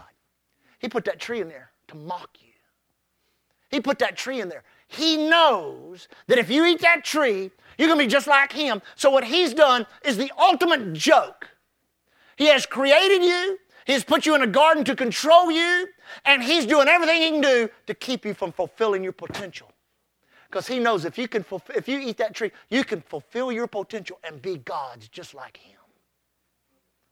[0.79, 2.53] He put that tree in there to mock you.
[3.71, 4.63] He put that tree in there.
[4.89, 8.83] He knows that if you eat that tree, you're going to be just like him.
[8.95, 11.49] So what he's done is the ultimate joke.
[12.37, 13.59] He has created you.
[13.87, 15.89] He's put you in a garden to control you,
[16.25, 19.71] and He's doing everything He can do to keep you from fulfilling your potential.
[20.51, 21.45] Because He knows if you, can
[21.75, 25.57] if you eat that tree, you can fulfill your potential and be God's just like
[25.59, 25.79] Him.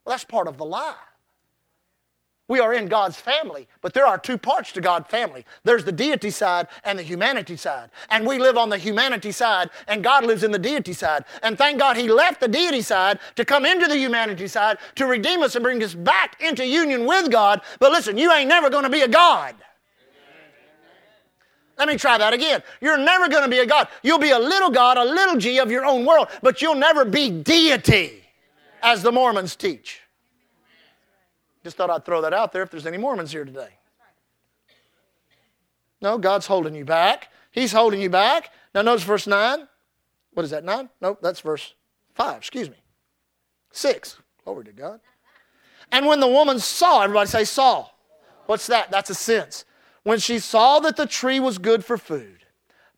[0.05, 0.95] Well, that's part of the lie.
[2.47, 5.47] We are in God's family, but there are two parts to God's family.
[5.63, 7.89] There's the deity side and the humanity side.
[8.11, 11.25] And we live on the humanity side, and God lives in the deity side.
[11.43, 15.07] And thank God He left the deity side to come into the humanity side to
[15.07, 17.63] redeem us and bring us back into union with God.
[17.79, 19.55] But listen, you ain't never going to be a God.
[21.79, 22.63] Let me try that again.
[22.83, 23.89] You're never going to be a God.
[24.03, 27.07] You'll be a little God, a little G of your own world, but you'll never
[27.07, 28.23] be deity,
[28.83, 30.03] as the Mormons teach.
[31.65, 33.71] Just thought I'd throw that out there if there's any Mormons here today.
[36.03, 37.33] No, God's holding you back.
[37.51, 38.51] He's holding you back.
[38.75, 39.67] Now, notice verse 9.
[40.35, 40.91] What is that, 9?
[41.01, 41.75] Nope, that's verse
[42.15, 42.77] 5, excuse me.
[43.73, 44.19] 6.
[44.45, 45.01] Glory to God.
[45.91, 47.87] And when the woman saw, everybody say, saw.
[48.47, 48.91] What's that?
[48.91, 49.65] That's a sense.
[50.03, 52.41] When she saw that the tree was good for food,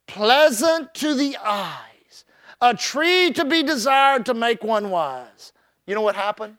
[0.09, 2.25] pleasant to the eyes,
[2.61, 5.53] a tree to be desired to make one wise.
[5.87, 6.57] You know what happened?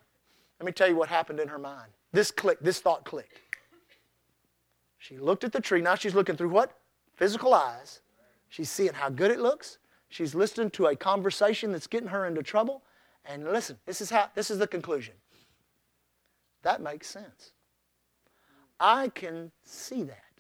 [0.59, 1.91] Let me tell you what happened in her mind.
[2.17, 3.41] This clicked, this thought clicked.
[4.97, 5.81] She looked at the tree.
[5.83, 6.71] Now she's looking through what?
[7.13, 8.01] Physical eyes.
[8.49, 9.77] She's seeing how good it looks.
[10.09, 12.81] She's listening to a conversation that's getting her into trouble.
[13.23, 15.13] And listen, this is how this is the conclusion.
[16.63, 17.51] That makes sense.
[18.79, 20.33] I can see that.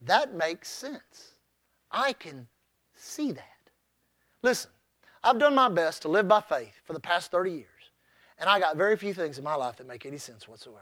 [0.00, 1.32] That makes sense.
[1.92, 2.48] I can
[2.94, 3.70] see that.
[4.40, 4.70] Listen,
[5.22, 7.68] I've done my best to live by faith for the past 30 years.
[8.40, 10.80] And I got very few things in my life that make any sense whatsoever.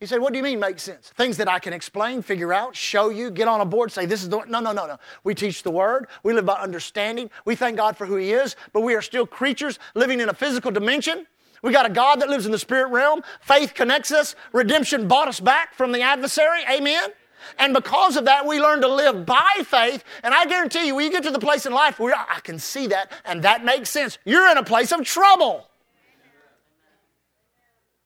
[0.00, 1.10] He said, What do you mean makes sense?
[1.16, 4.22] Things that I can explain, figure out, show you, get on a board, say, This
[4.24, 4.98] is the No, no, no, no.
[5.22, 6.06] We teach the Word.
[6.24, 7.30] We live by understanding.
[7.44, 10.34] We thank God for who He is, but we are still creatures living in a
[10.34, 11.26] physical dimension.
[11.62, 13.20] We got a God that lives in the spirit realm.
[13.40, 14.34] Faith connects us.
[14.52, 16.58] Redemption bought us back from the adversary.
[16.68, 17.10] Amen.
[17.58, 20.04] And because of that, we learn to live by faith.
[20.22, 22.58] And I guarantee you, when you get to the place in life where I can
[22.58, 25.68] see that and that makes sense, you're in a place of trouble.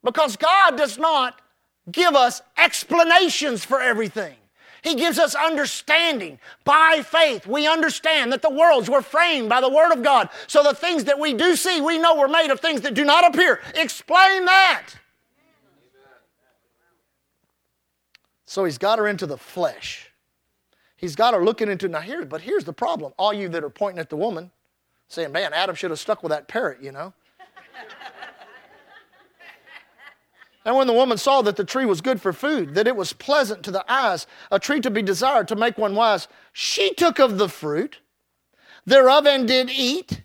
[0.03, 1.41] Because God does not
[1.91, 4.37] give us explanations for everything.
[4.83, 6.39] He gives us understanding.
[6.65, 10.29] By faith, we understand that the worlds were framed by the Word of God.
[10.47, 13.05] So the things that we do see, we know were made of things that do
[13.05, 13.61] not appear.
[13.75, 14.87] Explain that.
[18.57, 20.11] So he's got her into the flesh.
[20.97, 23.13] He's got her looking into now here, but here's the problem.
[23.19, 24.51] All you that are pointing at the woman,
[25.09, 27.13] saying, Man, Adam should have stuck with that parrot, you know.
[30.65, 33.13] and when the woman saw that the tree was good for food, that it was
[33.13, 37.19] pleasant to the eyes, a tree to be desired to make one wise, she took
[37.19, 37.99] of the fruit
[38.87, 40.23] thereof and did eat,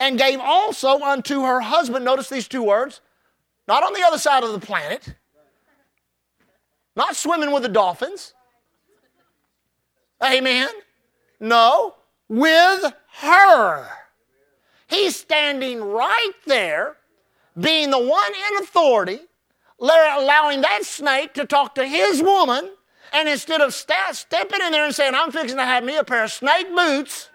[0.00, 2.02] and gave also unto her husband.
[2.02, 3.02] Notice these two words,
[3.68, 5.16] not on the other side of the planet
[6.96, 8.34] not swimming with the dolphins.
[10.22, 10.68] Amen.
[11.40, 11.94] No,
[12.28, 13.88] with her.
[14.86, 16.96] He's standing right there,
[17.58, 19.18] being the one in authority,
[19.80, 22.70] allowing that snake to talk to his woman.
[23.12, 26.04] And instead of st- stepping in there and saying, I'm fixing to have me a
[26.04, 27.28] pair of snake boots,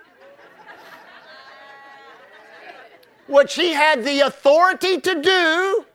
[3.27, 5.85] which he had the authority to do,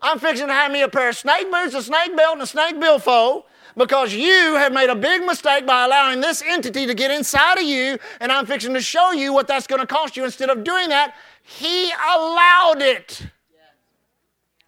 [0.00, 2.46] I'm fixing to have me a pair of snake boots, a snake belt, and a
[2.46, 3.44] snake billfold
[3.76, 7.64] because you have made a big mistake by allowing this entity to get inside of
[7.64, 10.24] you, and I'm fixing to show you what that's going to cost you.
[10.24, 13.22] Instead of doing that, He allowed it.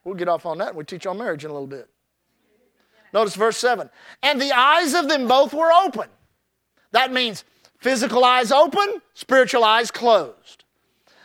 [0.04, 1.88] We'll get off on that and we teach on marriage in a little bit.
[3.12, 3.90] Notice verse 7.
[4.22, 6.08] And the eyes of them both were open.
[6.92, 7.44] That means
[7.78, 10.64] physical eyes open, spiritual eyes closed.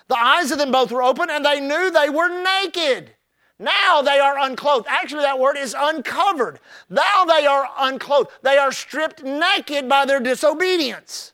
[0.08, 2.30] The eyes of them both were open, and they knew they were
[2.62, 3.15] naked.
[3.60, 4.86] Now they are unclothed.
[4.90, 6.60] Actually, that word is uncovered.
[6.90, 8.30] Now they are unclothed.
[8.42, 11.32] They are stripped naked by their disobedience.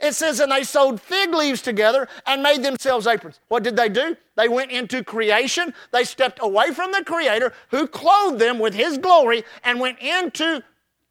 [0.00, 3.38] It says, and they sewed fig leaves together and made themselves aprons.
[3.48, 4.16] What did they do?
[4.34, 5.74] They went into creation.
[5.92, 10.62] They stepped away from the Creator who clothed them with His glory and went into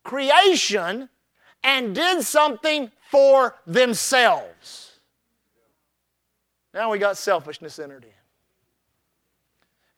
[0.03, 1.07] creation
[1.63, 4.99] and did something for themselves.
[6.73, 8.09] Now we got selfishness entered in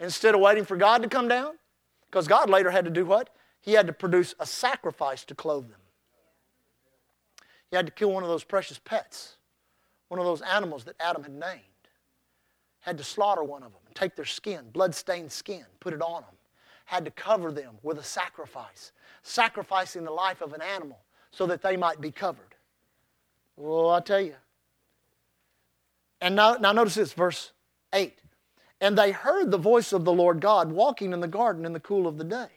[0.01, 1.53] instead of waiting for God to come down?
[2.09, 3.29] Because God later had to do what?
[3.61, 5.79] He had to produce a sacrifice to clothe them.
[7.69, 9.37] He had to kill one of those precious pets,
[10.09, 11.61] one of those animals that Adam had named.
[12.81, 16.21] Had to slaughter one of them and take their skin, blood-stained skin, put it on
[16.21, 16.35] them.
[16.85, 20.97] Had to cover them with a sacrifice, sacrificing the life of an animal
[21.29, 22.55] so that they might be covered.
[23.55, 24.35] Well, I tell you.
[26.19, 27.53] And now, now notice this, verse
[27.93, 28.13] 8.
[28.81, 31.79] And they heard the voice of the Lord God walking in the garden in the
[31.79, 32.47] cool of the day.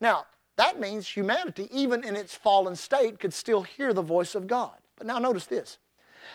[0.00, 4.46] Now, that means humanity, even in its fallen state, could still hear the voice of
[4.46, 4.72] God.
[4.96, 5.78] But now notice this.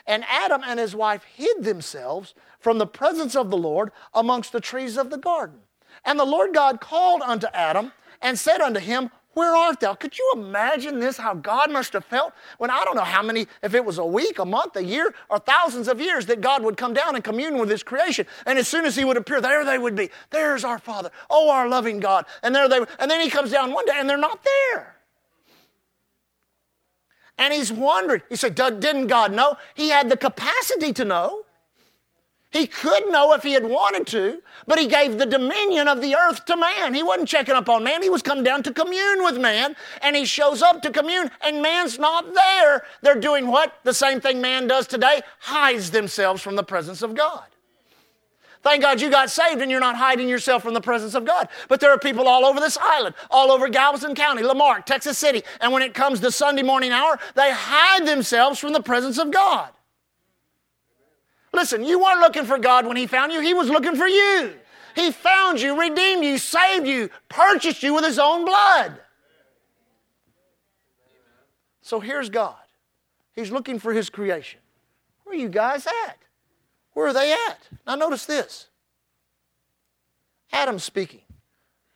[0.07, 4.59] And Adam and his wife hid themselves from the presence of the Lord amongst the
[4.61, 5.59] trees of the garden.
[6.03, 7.91] And the Lord God called unto Adam
[8.23, 9.93] and said unto him, where art thou?
[9.93, 11.15] Could you imagine this?
[11.17, 14.05] How God must have felt when I don't know how many, if it was a
[14.05, 17.23] week, a month, a year, or thousands of years, that God would come down and
[17.23, 18.25] commune with His creation.
[18.45, 20.09] And as soon as He would appear, there they would be.
[20.31, 21.11] There's our Father.
[21.29, 22.25] Oh, our loving God.
[22.43, 24.97] And there they And then He comes down one day and they're not there.
[27.37, 28.21] And He's wondering.
[28.27, 29.55] He said, Didn't God know?
[29.75, 31.43] He had the capacity to know.
[32.51, 36.15] He could know if he had wanted to, but he gave the dominion of the
[36.15, 36.93] earth to man.
[36.93, 38.03] He wasn't checking up on man.
[38.03, 41.61] He was come down to commune with man, and he shows up to commune, and
[41.61, 42.83] man's not there.
[43.01, 43.73] They're doing what?
[43.83, 47.43] The same thing man does today hides themselves from the presence of God.
[48.63, 51.47] Thank God you got saved and you're not hiding yourself from the presence of God.
[51.67, 55.17] But there are people all over this island, all over Galveston County, La Marque, Texas
[55.17, 59.17] City, and when it comes to Sunday morning hour, they hide themselves from the presence
[59.17, 59.71] of God.
[61.53, 64.53] Listen, you weren't looking for God when He found you, He was looking for you.
[64.95, 68.97] He found you, redeemed you, saved you, purchased you with His own blood.
[71.81, 72.55] So here's God.
[73.33, 74.59] He's looking for His creation.
[75.23, 76.17] Where are you guys at?
[76.93, 77.57] Where are they at?
[77.87, 78.67] Now notice this
[80.51, 81.21] Adam speaking.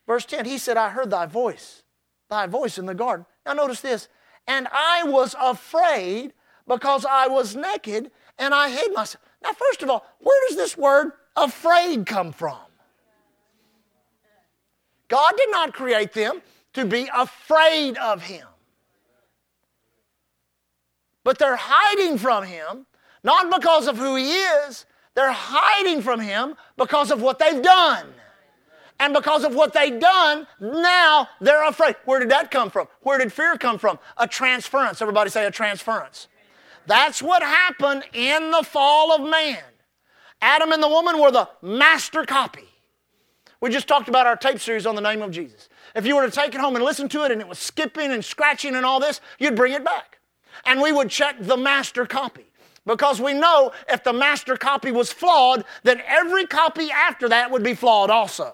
[0.08, 1.84] Verse 10, He said, I heard thy voice,
[2.30, 3.26] thy voice in the garden.
[3.46, 4.08] Now notice this.
[4.48, 6.34] And I was afraid
[6.68, 9.24] because I was naked and I hid myself.
[9.46, 12.58] Now, first of all, where does this word afraid come from?
[15.08, 16.42] God did not create them
[16.74, 18.48] to be afraid of Him.
[21.24, 22.88] But they're hiding from Him,
[23.24, 28.08] not because of who He is, they're hiding from Him because of what they've done.
[29.00, 31.96] And because of what they've done, now they're afraid.
[32.06, 32.88] Where did that come from?
[33.02, 34.00] Where did fear come from?
[34.18, 35.02] A transference.
[35.02, 36.30] Everybody say a transference.
[36.88, 39.60] That's what happened in the fall of man.
[40.41, 42.67] Adam and the woman were the master copy.
[43.62, 45.69] We just talked about our tape series on the name of Jesus.
[45.95, 48.12] If you were to take it home and listen to it and it was skipping
[48.12, 50.19] and scratching and all this, you'd bring it back.
[50.65, 52.45] And we would check the master copy.
[52.86, 57.63] Because we know if the master copy was flawed, then every copy after that would
[57.63, 58.54] be flawed also.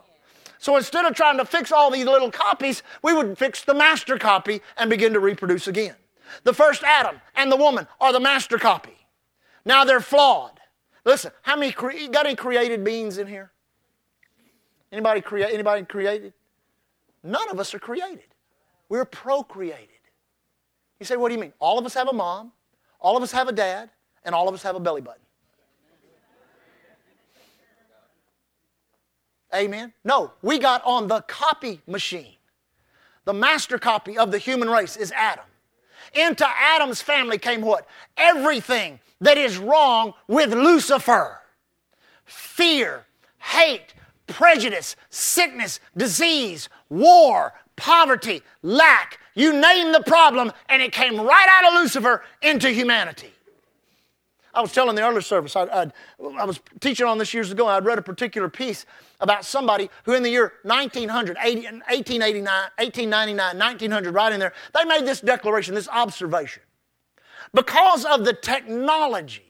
[0.57, 4.17] So instead of trying to fix all these little copies, we would fix the master
[4.17, 5.95] copy and begin to reproduce again.
[6.43, 8.95] The first Adam and the woman are the master copy.
[9.65, 10.59] Now they're flawed.
[11.05, 13.51] Listen, how many cre- got any created beings in here?
[14.91, 16.33] Anybody anybody created?
[17.23, 18.25] None of us are created.
[18.89, 19.87] We're procreated.
[20.99, 21.53] You say, what do you mean?
[21.59, 22.51] All of us have a mom,
[22.99, 23.89] all of us have a dad,
[24.25, 25.21] and all of us have a belly button.
[29.53, 29.91] Amen.
[30.03, 32.35] No, we got on the copy machine.
[33.25, 35.43] The master copy of the human race is Adam.
[36.13, 37.87] Into Adam's family came what?
[38.17, 41.37] Everything that is wrong with Lucifer
[42.25, 43.05] fear,
[43.39, 43.93] hate,
[44.27, 49.19] prejudice, sickness, disease, war, poverty, lack.
[49.33, 53.33] You name the problem, and it came right out of Lucifer into humanity.
[54.53, 55.81] I was telling the earlier service, I, I,
[56.39, 58.85] I was teaching on this years ago, I'd read a particular piece
[59.21, 64.83] about somebody who in the year 1900, 80, 1889, 1899, 1900, right in there, they
[64.85, 66.63] made this declaration, this observation.
[67.53, 69.45] Because of the technology,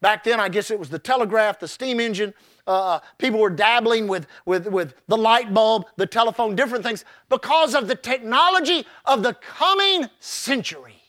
[0.00, 2.34] back then I guess it was the telegraph, the steam engine,
[2.66, 7.04] uh, uh, people were dabbling with, with, with the light bulb, the telephone, different things.
[7.28, 11.00] Because of the technology of the coming century,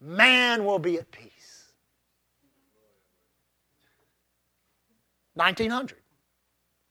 [0.00, 1.30] man will be at peace.
[5.36, 5.98] 1900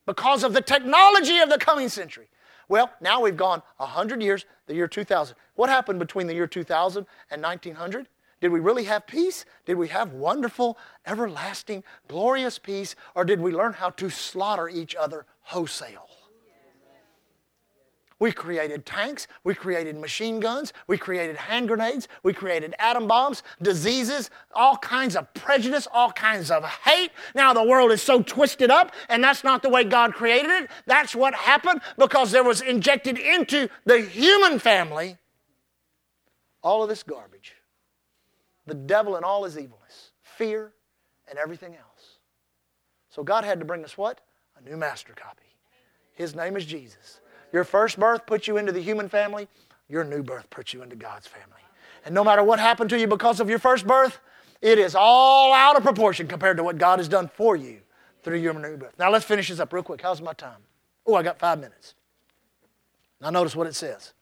[0.05, 2.29] because of the technology of the coming century.
[2.69, 5.35] Well, now we've gone 100 years, the year 2000.
[5.55, 8.07] What happened between the year 2000 and 1900?
[8.41, 9.45] Did we really have peace?
[9.65, 12.95] Did we have wonderful, everlasting, glorious peace?
[13.15, 16.07] Or did we learn how to slaughter each other wholesale?
[18.17, 23.43] We created tanks, we created machine guns, we created hand grenades, we created atom bombs,
[23.61, 27.11] diseases, all kinds of prejudice, all kinds of hate.
[27.33, 30.69] Now the world is so twisted up, and that's not the way God created it.
[30.85, 35.17] That's what happened because there was injected into the human family
[36.61, 37.53] all of this garbage
[38.65, 40.73] the devil and all his evilness, fear,
[41.29, 42.17] and everything else.
[43.09, 44.21] So God had to bring us what?
[44.57, 45.43] A new master copy.
[46.13, 47.19] His name is Jesus.
[47.51, 49.47] Your first birth put you into the human family,
[49.87, 51.51] your new birth puts you into God's family.
[52.05, 54.19] And no matter what happened to you because of your first birth,
[54.61, 57.81] it is all out of proportion compared to what God has done for you
[58.23, 58.93] through your new birth.
[58.97, 60.01] Now let's finish this up real quick.
[60.01, 60.59] How's my time?
[61.05, 61.93] Oh, I got five minutes.
[63.21, 64.13] Now notice what it says.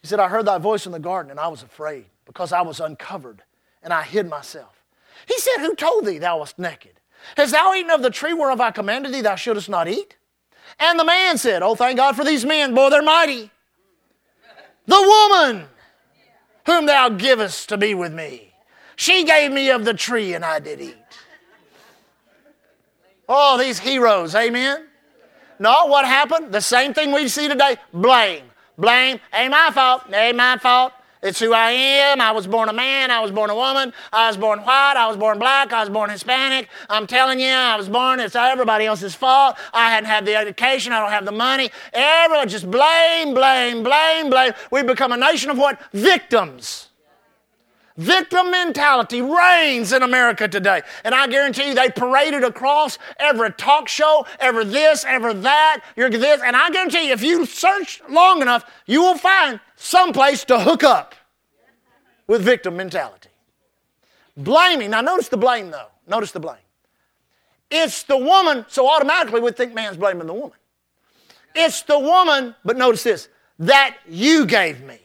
[0.00, 2.60] He said, I heard thy voice in the garden and I was afraid because I
[2.62, 3.42] was uncovered
[3.82, 4.82] and I hid myself.
[5.26, 7.00] He said, Who told thee thou wast naked?
[7.36, 10.16] Hast thou eaten of the tree whereof I commanded thee thou shouldest not eat?
[10.78, 12.74] And the man said, Oh, thank God for these men.
[12.74, 13.50] Boy, they're mighty.
[14.86, 15.00] The
[15.46, 15.66] woman
[16.66, 18.52] whom thou givest to be with me,
[18.96, 20.96] she gave me of the tree and I did eat.
[23.28, 24.86] Oh, these heroes, amen?
[25.58, 26.52] No, what happened?
[26.52, 28.44] The same thing we see today blame.
[28.76, 29.18] Blame.
[29.32, 30.02] Ain't my fault.
[30.12, 30.92] Ain't my fault.
[31.24, 32.20] It's who I am.
[32.20, 33.10] I was born a man.
[33.10, 33.94] I was born a woman.
[34.12, 34.92] I was born white.
[34.94, 35.72] I was born black.
[35.72, 36.68] I was born Hispanic.
[36.90, 38.20] I'm telling you, I was born.
[38.20, 39.56] It's everybody else's fault.
[39.72, 40.92] I hadn't had the education.
[40.92, 41.70] I don't have the money.
[41.94, 44.52] Everyone just blame, blame, blame, blame.
[44.70, 45.80] We've become a nation of what?
[45.94, 46.88] Victims.
[47.96, 50.82] Victim mentality reigns in America today.
[51.04, 56.10] And I guarantee you, they paraded across every talk show, every this, every that, you're
[56.10, 56.40] this.
[56.44, 60.82] And I guarantee you, if you search long enough, you will find someplace to hook
[60.82, 61.14] up
[62.26, 63.28] with victim mentality.
[64.36, 64.90] Blaming.
[64.90, 65.88] Now, notice the blame, though.
[66.08, 66.56] Notice the blame.
[67.70, 70.56] It's the woman, so automatically we think man's blaming the woman.
[71.54, 73.28] It's the woman, but notice this,
[73.60, 74.98] that you gave me.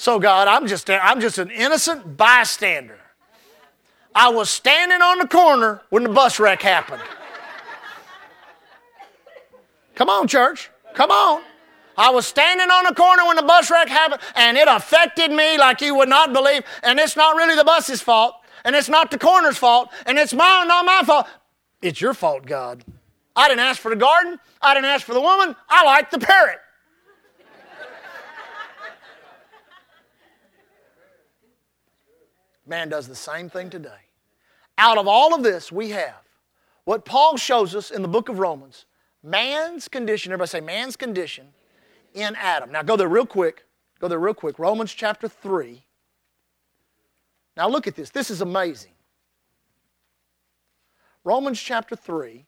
[0.00, 2.98] So, God, I'm just, I'm just an innocent bystander.
[4.14, 7.02] I was standing on the corner when the bus wreck happened.
[9.96, 10.70] Come on, church.
[10.94, 11.42] Come on.
[11.98, 15.58] I was standing on the corner when the bus wreck happened, and it affected me
[15.58, 16.62] like you would not believe.
[16.82, 20.32] And it's not really the bus's fault, and it's not the corner's fault, and it's
[20.32, 21.26] my, not my fault.
[21.82, 22.84] It's your fault, God.
[23.36, 24.38] I didn't ask for the garden.
[24.62, 25.54] I didn't ask for the woman.
[25.68, 26.56] I like the parrot.
[32.70, 33.90] Man does the same thing today.
[34.78, 36.22] Out of all of this, we have
[36.84, 38.86] what Paul shows us in the book of Romans
[39.24, 40.32] man's condition.
[40.32, 41.48] Everybody say, man's condition
[42.14, 42.70] in Adam.
[42.70, 43.64] Now go there real quick.
[43.98, 44.58] Go there real quick.
[44.58, 45.84] Romans chapter 3.
[47.56, 48.08] Now look at this.
[48.10, 48.92] This is amazing.
[51.24, 52.46] Romans chapter 3.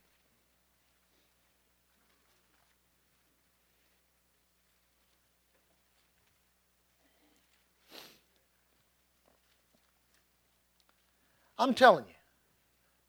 [11.58, 12.14] I'm telling you,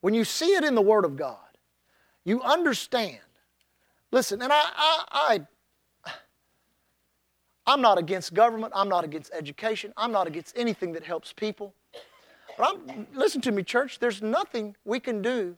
[0.01, 1.37] when you see it in the Word of God,
[2.25, 3.17] you understand.
[4.11, 5.39] Listen, and I, I,
[6.05, 6.13] I
[7.65, 8.73] I'm not against government.
[8.75, 9.93] I'm not against education.
[9.95, 11.73] I'm not against anything that helps people.
[12.57, 13.99] But I'm, listen to me, church.
[13.99, 15.55] There's nothing we can do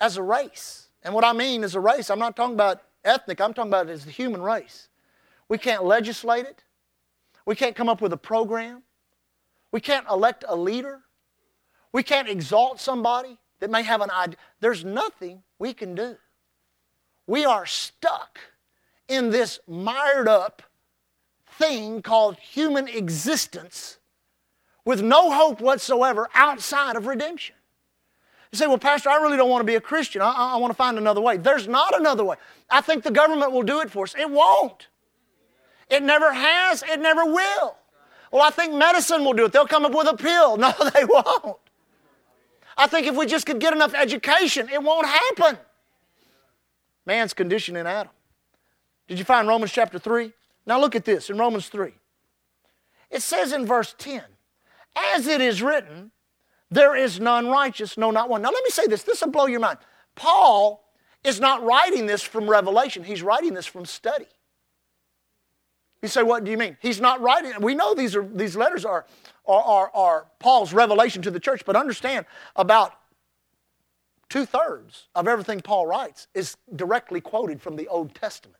[0.00, 0.88] as a race.
[1.02, 3.88] And what I mean is a race, I'm not talking about ethnic, I'm talking about
[3.88, 4.88] as the human race.
[5.48, 6.62] We can't legislate it.
[7.44, 8.82] We can't come up with a program.
[9.72, 11.00] We can't elect a leader.
[11.92, 14.36] We can't exalt somebody that may have an idea.
[14.60, 16.16] There's nothing we can do.
[17.26, 18.38] We are stuck
[19.08, 20.62] in this mired up
[21.58, 23.98] thing called human existence
[24.84, 27.56] with no hope whatsoever outside of redemption.
[28.52, 30.22] You say, well, Pastor, I really don't want to be a Christian.
[30.22, 31.36] I, I, want to find another way.
[31.36, 32.36] There's not another way.
[32.68, 34.14] I think the government will do it for us.
[34.18, 34.88] It won't.
[35.88, 36.82] It never has.
[36.82, 37.76] It never will.
[38.32, 39.52] Well, I think medicine will do it.
[39.52, 40.56] They'll come up with a pill.
[40.56, 41.58] No, they won't.
[42.76, 45.58] I think if we just could get enough education, it won't happen.
[47.06, 48.12] Man's condition in Adam.
[49.08, 50.32] Did you find Romans chapter 3?
[50.66, 51.92] Now look at this in Romans 3.
[53.10, 54.22] It says in verse 10,
[55.14, 56.12] as it is written,
[56.70, 58.42] there is none righteous, no, not one.
[58.42, 59.78] Now let me say this, this will blow your mind.
[60.14, 60.84] Paul
[61.24, 64.26] is not writing this from revelation, he's writing this from study.
[66.02, 66.78] You say, what do you mean?
[66.80, 67.52] He's not writing.
[67.60, 69.04] We know these, are, these letters are
[69.44, 72.26] or, or, or Paul's revelation to the church, but understand
[72.56, 72.92] about
[74.28, 78.56] two thirds of everything Paul writes is directly quoted from the Old Testament.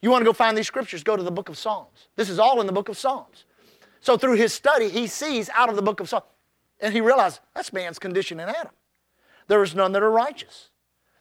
[0.00, 2.08] You want to go find these scriptures, go to the book of Psalms.
[2.16, 3.44] This is all in the book of Psalms.
[4.00, 6.26] So through his study, he sees out of the book of Psalms,
[6.80, 8.72] and he realizes that's man's condition in Adam.
[9.46, 10.68] There is none that are righteous.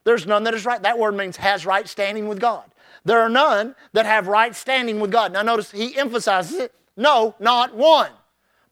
[0.06, 0.82] There's none that is right.
[0.82, 2.64] That word means has right standing with God.
[3.06, 5.32] There are none that have right standing with God.
[5.32, 6.74] Now notice he emphasizes it.
[6.97, 8.12] No, not one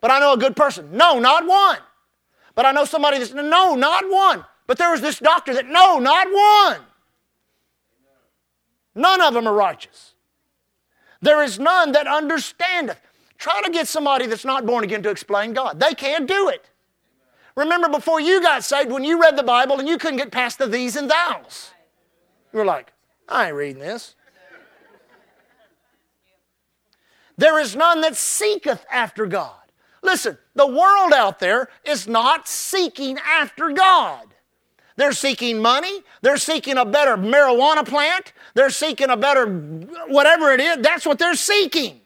[0.01, 0.89] but I know a good person.
[0.91, 1.77] No, not one.
[2.55, 4.43] But I know somebody that's, no, not one.
[4.67, 6.81] But there was this doctor that, no, not one.
[8.95, 10.15] None of them are righteous.
[11.21, 12.99] There is none that understandeth.
[13.37, 15.79] Try to get somebody that's not born again to explain God.
[15.79, 16.69] They can't do it.
[17.55, 20.57] Remember before you got saved, when you read the Bible and you couldn't get past
[20.57, 21.71] the these and thous.
[22.51, 22.91] You were like,
[23.29, 24.15] I ain't reading this.
[27.37, 29.55] There is none that seeketh after God.
[30.01, 34.25] Listen, the world out there is not seeking after God.
[34.95, 36.01] They're seeking money.
[36.21, 38.33] They're seeking a better marijuana plant.
[38.55, 39.45] They're seeking a better
[40.07, 40.77] whatever it is.
[40.77, 42.01] That's what they're seeking.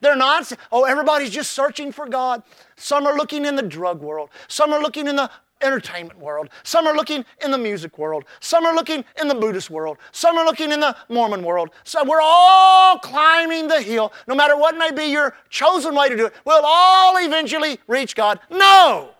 [0.00, 2.42] They're not, oh, everybody's just searching for God.
[2.76, 4.28] Some are looking in the drug world.
[4.48, 5.30] Some are looking in the
[5.64, 6.50] entertainment world.
[6.62, 8.24] Some are looking in the music world.
[8.40, 9.98] Some are looking in the Buddhist world.
[10.12, 11.70] Some are looking in the Mormon world.
[11.82, 14.12] So we're all climbing the hill.
[14.28, 18.14] No matter what may be your chosen way to do it, we'll all eventually reach
[18.14, 18.38] God.
[18.50, 19.10] No!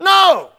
[0.00, 0.50] No!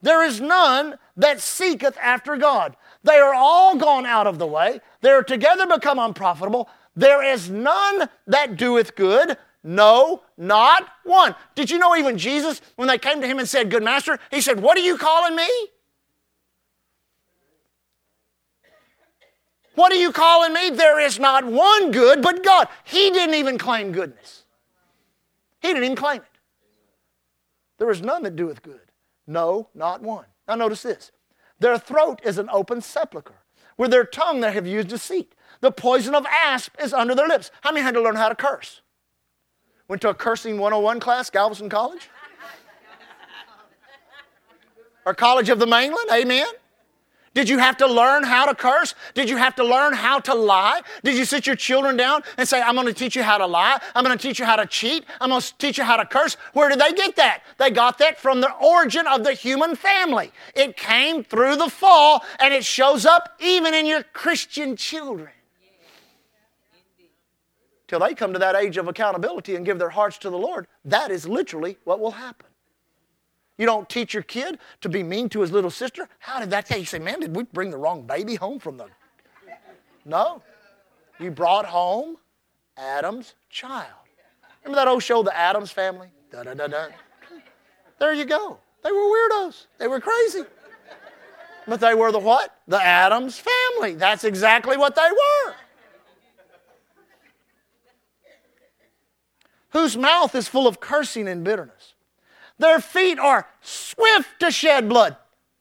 [0.00, 2.76] There is none that seeketh after God.
[3.02, 4.80] They are all gone out of the way.
[5.02, 6.68] They are together become unprofitable.
[6.96, 9.36] There is none that doeth good.
[9.62, 11.34] No, not one.
[11.54, 14.40] Did you know even Jesus, when they came to him and said, Good master, he
[14.40, 15.48] said, What are you calling me?
[19.74, 20.70] What are you calling me?
[20.70, 22.68] There is not one good but God.
[22.84, 24.44] He didn't even claim goodness.
[25.60, 26.40] He didn't even claim it.
[27.78, 28.90] There is none that doeth good.
[29.26, 30.26] No, not one.
[30.48, 31.12] Now notice this
[31.60, 33.34] their throat is an open sepulchre.
[33.76, 35.34] With their tongue they have used deceit.
[35.60, 37.50] The poison of asp is under their lips.
[37.60, 38.80] How many had to learn how to curse?
[39.90, 42.08] Went to a cursing 101 class, Galveston College?
[45.04, 46.08] or College of the Mainland?
[46.12, 46.46] Amen.
[47.34, 48.94] Did you have to learn how to curse?
[49.14, 50.82] Did you have to learn how to lie?
[51.02, 53.46] Did you sit your children down and say, I'm going to teach you how to
[53.46, 53.82] lie.
[53.96, 55.06] I'm going to teach you how to cheat.
[55.20, 56.36] I'm going to teach you how to curse.
[56.52, 57.42] Where did they get that?
[57.58, 60.30] They got that from the origin of the human family.
[60.54, 65.30] It came through the fall and it shows up even in your Christian children
[67.90, 70.68] till they come to that age of accountability and give their hearts to the Lord,
[70.84, 72.46] that is literally what will happen.
[73.58, 76.08] You don't teach your kid to be mean to his little sister.
[76.20, 76.78] How did that take?
[76.78, 78.86] You say, man, did we bring the wrong baby home from the.
[80.04, 80.40] No.
[81.18, 82.16] You brought home
[82.76, 83.88] Adam's child.
[84.62, 86.08] Remember that old show, The Addams Family?
[86.30, 86.86] Da, da, da, da.
[87.98, 88.58] There you go.
[88.84, 89.66] They were weirdos.
[89.78, 90.44] They were crazy.
[91.66, 92.54] But they were the what?
[92.68, 93.94] The Adams family.
[93.96, 95.54] That's exactly what they were.
[99.70, 101.94] whose mouth is full of cursing and bitterness.
[102.58, 105.16] Their feet are swift to shed blood.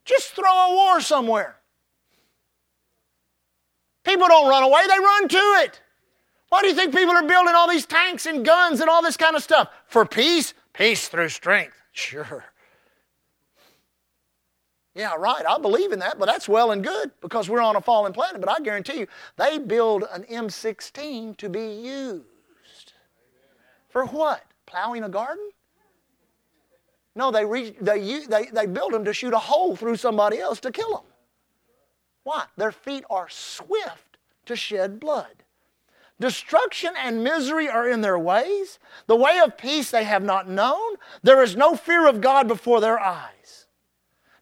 [0.06, 1.56] Just throw a war somewhere.
[4.04, 5.82] People don't run away, they run to it.
[6.50, 9.18] Why do you think people are building all these tanks and guns and all this
[9.18, 9.70] kind of stuff?
[9.86, 10.54] For peace?
[10.74, 11.76] Peace through strength.
[11.92, 12.46] Sure.
[14.96, 15.44] Yeah, right.
[15.48, 18.40] I believe in that, but that's well and good because we're on a fallen planet.
[18.42, 22.24] But I guarantee you, they build an M16 to be used.
[23.90, 24.44] For what?
[24.66, 25.50] Plowing a garden?
[27.16, 30.60] No, they, re- they, they, they build them to shoot a hole through somebody else
[30.62, 31.04] to kill them.
[32.24, 32.46] Why?
[32.56, 35.34] Their feet are swift to shed blood.
[36.20, 38.78] Destruction and misery are in their ways.
[39.08, 40.96] The way of peace they have not known.
[41.24, 43.66] There is no fear of God before their eyes.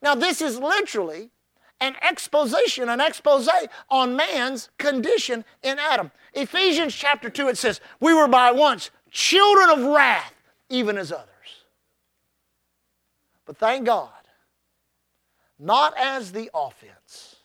[0.01, 1.29] Now, this is literally
[1.79, 3.47] an exposition, an expose
[3.89, 6.11] on man's condition in Adam.
[6.33, 10.31] Ephesians chapter 2, it says, We were by once children of wrath,
[10.69, 11.23] even as others.
[13.47, 14.11] But thank God,
[15.57, 17.37] not as the offense,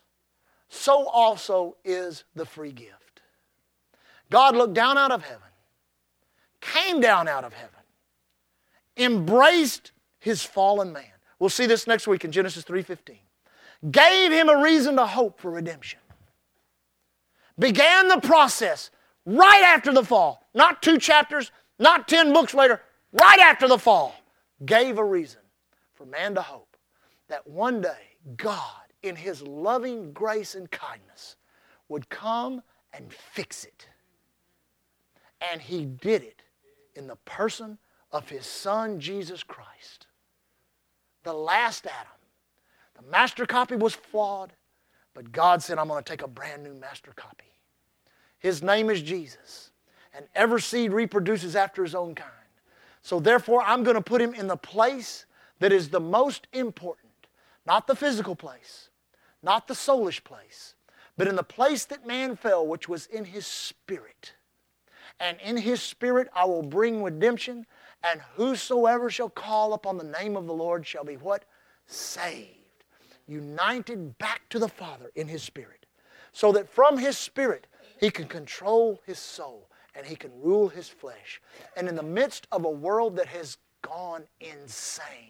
[0.68, 3.22] so also is the free gift.
[4.28, 5.48] God looked down out of heaven,
[6.60, 7.70] came down out of heaven,
[8.98, 11.06] embraced his fallen man.
[11.38, 13.16] We'll see this next week in Genesis 3:15.
[13.90, 16.00] Gave him a reason to hope for redemption.
[17.58, 18.90] Began the process
[19.24, 22.80] right after the fall, not two chapters, not 10 books later,
[23.12, 24.14] right after the fall,
[24.64, 25.40] gave a reason
[25.94, 26.76] for man to hope
[27.28, 28.62] that one day God,
[29.02, 31.36] in His loving grace and kindness,
[31.88, 32.62] would come
[32.94, 33.88] and fix it.
[35.52, 36.42] And He did it
[36.94, 37.78] in the person
[38.12, 40.06] of His Son, Jesus Christ,
[41.24, 42.12] the last Adam.
[43.04, 44.52] The master copy was flawed,
[45.14, 47.46] but God said, I'm going to take a brand new master copy.
[48.38, 49.71] His name is Jesus
[50.14, 52.28] and every seed reproduces after his own kind.
[53.02, 55.26] So therefore, I'm going to put him in the place
[55.58, 57.12] that is the most important,
[57.66, 58.90] not the physical place,
[59.42, 60.74] not the soulish place,
[61.16, 64.34] but in the place that man fell, which was in his spirit.
[65.20, 67.66] And in his spirit I will bring redemption,
[68.04, 71.44] and whosoever shall call upon the name of the Lord shall be what?
[71.86, 72.58] Saved.
[73.28, 75.86] United back to the Father in his spirit.
[76.32, 77.66] So that from his spirit
[78.00, 81.40] he can control his soul and he can rule his flesh.
[81.76, 85.28] And in the midst of a world that has gone insane,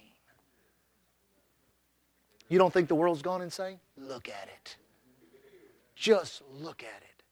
[2.49, 3.81] you don't think the world's gone insane?
[3.97, 4.77] Look at it.
[5.97, 7.23] Just look at it.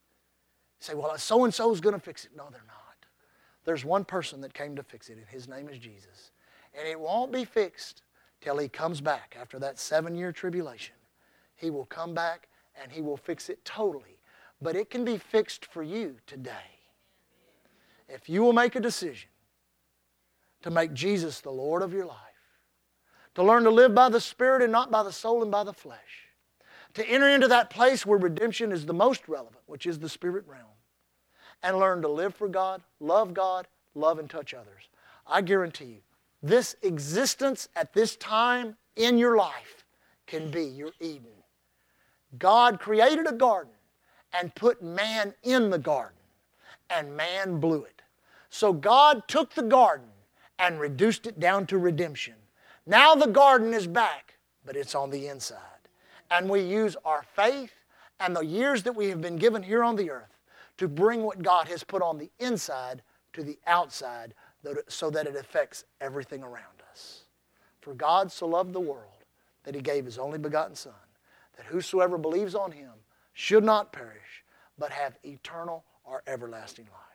[0.79, 2.31] Say, well, so and so's going to fix it.
[2.35, 2.77] No, they're not.
[3.65, 6.31] There's one person that came to fix it, and his name is Jesus.
[6.77, 8.01] And it won't be fixed
[8.41, 10.95] till he comes back after that seven year tribulation.
[11.55, 12.47] He will come back
[12.81, 14.17] and he will fix it totally.
[14.61, 16.80] But it can be fixed for you today
[18.13, 19.29] if you will make a decision
[20.61, 22.17] to make Jesus the Lord of your life,
[23.35, 25.73] to learn to live by the Spirit and not by the soul and by the
[25.73, 26.27] flesh,
[26.93, 30.43] to enter into that place where redemption is the most relevant, which is the spirit
[30.45, 30.65] realm,
[31.63, 34.89] and learn to live for God, love God, love and touch others.
[35.25, 35.97] I guarantee you,
[36.43, 39.85] this existence at this time in your life
[40.27, 41.27] can be your Eden.
[42.37, 43.73] God created a garden
[44.33, 46.17] and put man in the garden,
[46.89, 48.00] and man blew it.
[48.53, 50.09] So God took the garden
[50.59, 52.35] and reduced it down to redemption.
[52.85, 54.35] Now the garden is back,
[54.65, 55.57] but it's on the inside.
[56.29, 57.71] And we use our faith
[58.19, 60.37] and the years that we have been given here on the earth
[60.77, 63.01] to bring what God has put on the inside
[63.33, 64.33] to the outside
[64.89, 67.23] so that it affects everything around us.
[67.79, 69.23] For God so loved the world
[69.63, 70.93] that he gave his only begotten Son,
[71.55, 72.91] that whosoever believes on him
[73.33, 74.43] should not perish,
[74.77, 77.10] but have eternal or everlasting life.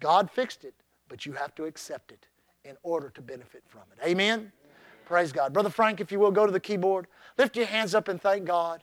[0.00, 0.74] God fixed it,
[1.08, 2.26] but you have to accept it
[2.64, 3.98] in order to benefit from it.
[4.06, 4.12] Amen?
[4.38, 4.52] Amen?
[5.06, 5.52] Praise God.
[5.52, 7.06] Brother Frank, if you will, go to the keyboard.
[7.38, 8.82] Lift your hands up and thank God.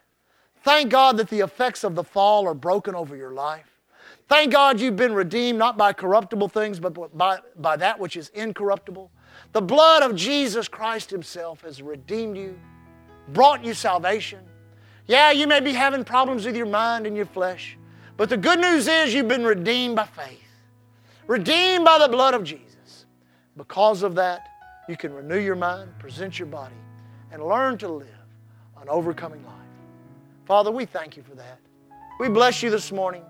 [0.63, 3.69] Thank God that the effects of the fall are broken over your life.
[4.27, 8.29] Thank God you've been redeemed not by corruptible things, but by, by that which is
[8.29, 9.11] incorruptible.
[9.51, 12.57] The blood of Jesus Christ Himself has redeemed you,
[13.29, 14.39] brought you salvation.
[15.05, 17.77] Yeah, you may be having problems with your mind and your flesh,
[18.17, 20.41] but the good news is you've been redeemed by faith
[21.27, 23.05] redeemed by the blood of Jesus.
[23.57, 24.45] Because of that,
[24.87, 26.75] you can renew your mind, present your body,
[27.31, 28.07] and learn to live
[28.81, 29.51] an overcoming life.
[30.45, 31.59] Father, we thank you for that.
[32.19, 33.23] We bless you this morning.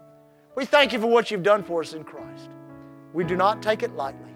[0.56, 2.50] We thank you for what you've done for us in Christ.
[3.14, 4.32] We do not take it lightly.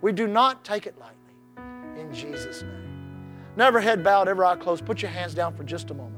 [0.00, 2.00] We do not take it lightly.
[2.00, 3.34] In Jesus' name.
[3.56, 4.84] Never head bowed, ever eye closed.
[4.84, 6.14] Put your hands down for just a moment.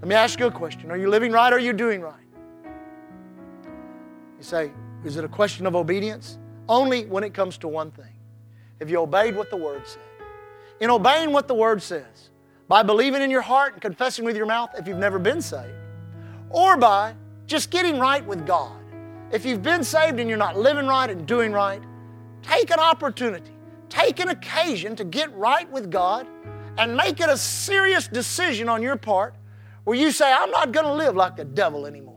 [0.00, 1.52] Let me ask you a question Are you living right?
[1.52, 2.14] Or are you doing right?
[3.64, 4.70] You say,
[5.06, 6.36] is it a question of obedience?
[6.68, 8.12] Only when it comes to one thing.
[8.80, 10.02] Have you obeyed what the Word said?
[10.80, 12.30] In obeying what the Word says,
[12.66, 15.78] by believing in your heart and confessing with your mouth if you've never been saved,
[16.50, 17.14] or by
[17.46, 18.80] just getting right with God.
[19.30, 21.82] If you've been saved and you're not living right and doing right,
[22.42, 23.52] take an opportunity,
[23.88, 26.26] take an occasion to get right with God
[26.78, 29.36] and make it a serious decision on your part
[29.84, 32.15] where you say, I'm not going to live like the devil anymore.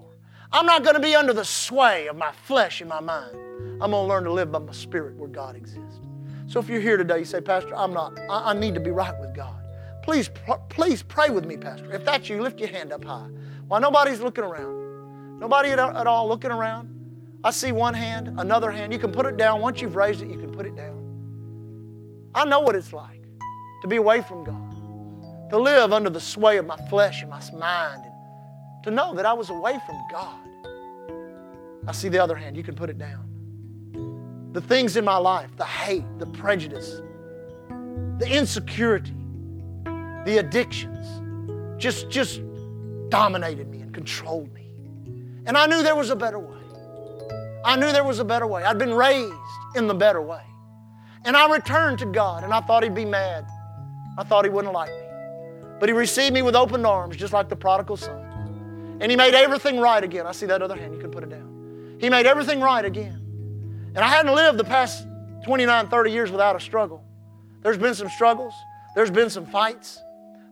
[0.52, 3.36] I'm not going to be under the sway of my flesh and my mind.
[3.82, 6.02] I'm going to learn to live by my spirit where God exists.
[6.48, 8.90] So if you're here today, you say, Pastor, I'm not, I, I need to be
[8.90, 9.64] right with God.
[10.02, 11.92] Please, pr- please pray with me, Pastor.
[11.94, 13.30] If that's you, lift your hand up high.
[13.68, 16.96] While nobody's looking around, nobody at, at all looking around.
[17.44, 18.92] I see one hand, another hand.
[18.92, 19.62] You can put it down.
[19.62, 20.96] Once you've raised it, you can put it down.
[22.34, 23.22] I know what it's like
[23.84, 27.40] to be away from God, to live under the sway of my flesh and my
[27.52, 28.09] mind
[28.90, 30.40] to know that I was away from God.
[31.88, 33.26] I see the other hand, you can put it down.
[34.52, 37.02] The things in my life, the hate, the prejudice,
[38.18, 39.14] the insecurity,
[40.26, 41.08] the addictions,
[41.82, 42.42] just, just
[43.10, 44.66] dominated me and controlled me.
[45.46, 46.56] And I knew there was a better way.
[47.64, 48.64] I knew there was a better way.
[48.64, 49.34] I'd been raised
[49.76, 50.44] in the better way.
[51.26, 53.46] And I returned to God, and I thought He'd be mad.
[54.18, 55.68] I thought He wouldn't like me.
[55.80, 58.29] But He received me with open arms, just like the prodigal son.
[59.00, 60.28] And he made everything right again.
[60.28, 60.94] I see that other hand.
[60.94, 61.96] You can put it down.
[62.00, 63.22] He made everything right again.
[63.96, 65.06] And I hadn't lived the past
[65.46, 67.04] 29, 30 years without a struggle.
[67.62, 68.54] There's been some struggles.
[68.96, 70.00] There's been some fights.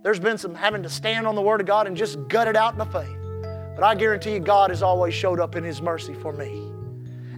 [0.04, 2.56] There's been some having to stand on the Word of God and just gut it
[2.56, 3.14] out in the faith.
[3.76, 6.50] But I guarantee you, God has always showed up in His mercy for me.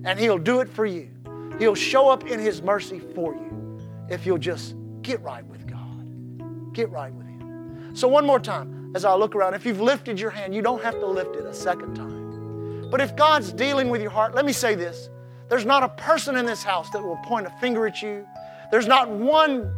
[0.06, 1.10] And He'll do it for you.
[1.60, 3.78] He'll show up in His mercy for you
[4.10, 6.74] if you'll just get right with God.
[6.74, 7.92] Get right with Him.
[7.96, 10.82] So, one more time as I look around, if you've lifted your hand, you don't
[10.82, 12.88] have to lift it a second time.
[12.90, 15.10] But if God's dealing with your heart, let me say this
[15.48, 18.26] there's not a person in this house that will point a finger at you.
[18.72, 19.72] There's not one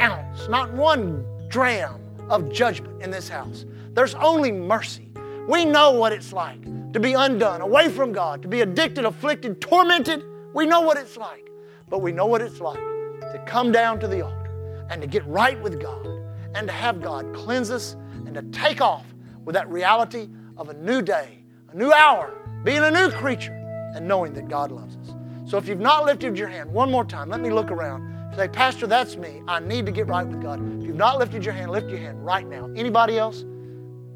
[0.00, 3.66] ounce, not one dram of judgment in this house.
[3.92, 5.12] There's only mercy.
[5.48, 9.60] We know what it's like to be undone, away from God, to be addicted, afflicted,
[9.60, 10.24] tormented.
[10.54, 11.48] We know what it's like.
[11.88, 15.26] But we know what it's like to come down to the altar and to get
[15.26, 16.06] right with God
[16.54, 17.96] and to have God cleanse us
[18.36, 19.04] and to take off
[19.44, 21.38] with that reality of a new day,
[21.72, 23.56] a new hour, being a new creature,
[23.94, 25.14] and knowing that God loves us.
[25.46, 28.08] So if you've not lifted your hand, one more time, let me look around.
[28.36, 29.42] Say, Pastor, that's me.
[29.48, 30.60] I need to get right with God.
[30.80, 32.68] If you've not lifted your hand, lift your hand right now.
[32.76, 33.44] Anybody else?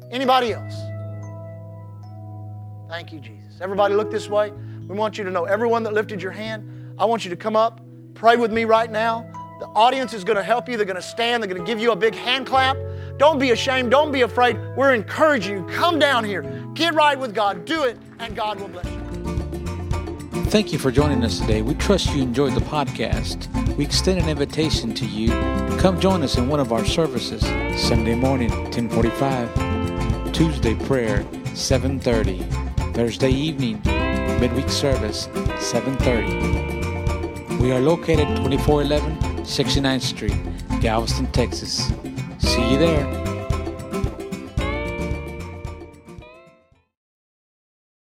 [0.09, 0.75] Anybody else?
[2.87, 3.59] Thank you, Jesus.
[3.59, 4.51] Everybody, look this way.
[4.87, 7.55] We want you to know everyone that lifted your hand, I want you to come
[7.55, 7.81] up,
[8.13, 9.29] pray with me right now.
[9.59, 10.77] The audience is going to help you.
[10.77, 12.77] They're going to stand, they're going to give you a big hand clap.
[13.17, 13.91] Don't be ashamed.
[13.91, 14.57] Don't be afraid.
[14.75, 15.63] We're encouraging you.
[15.75, 16.41] Come down here.
[16.73, 17.65] Get right with God.
[17.65, 18.91] Do it, and God will bless you.
[20.51, 21.61] Thank you for joining us today.
[21.61, 23.47] We trust you enjoyed the podcast.
[23.75, 27.41] We extend an invitation to you to come join us in one of our services
[27.81, 32.43] Sunday morning, 1045, Tuesday prayer, 730,
[32.93, 33.81] Thursday evening,
[34.39, 35.23] midweek service,
[35.59, 37.57] 730.
[37.57, 41.91] We are located 2411 69th Street, Galveston, Texas.
[42.55, 43.34] See you there.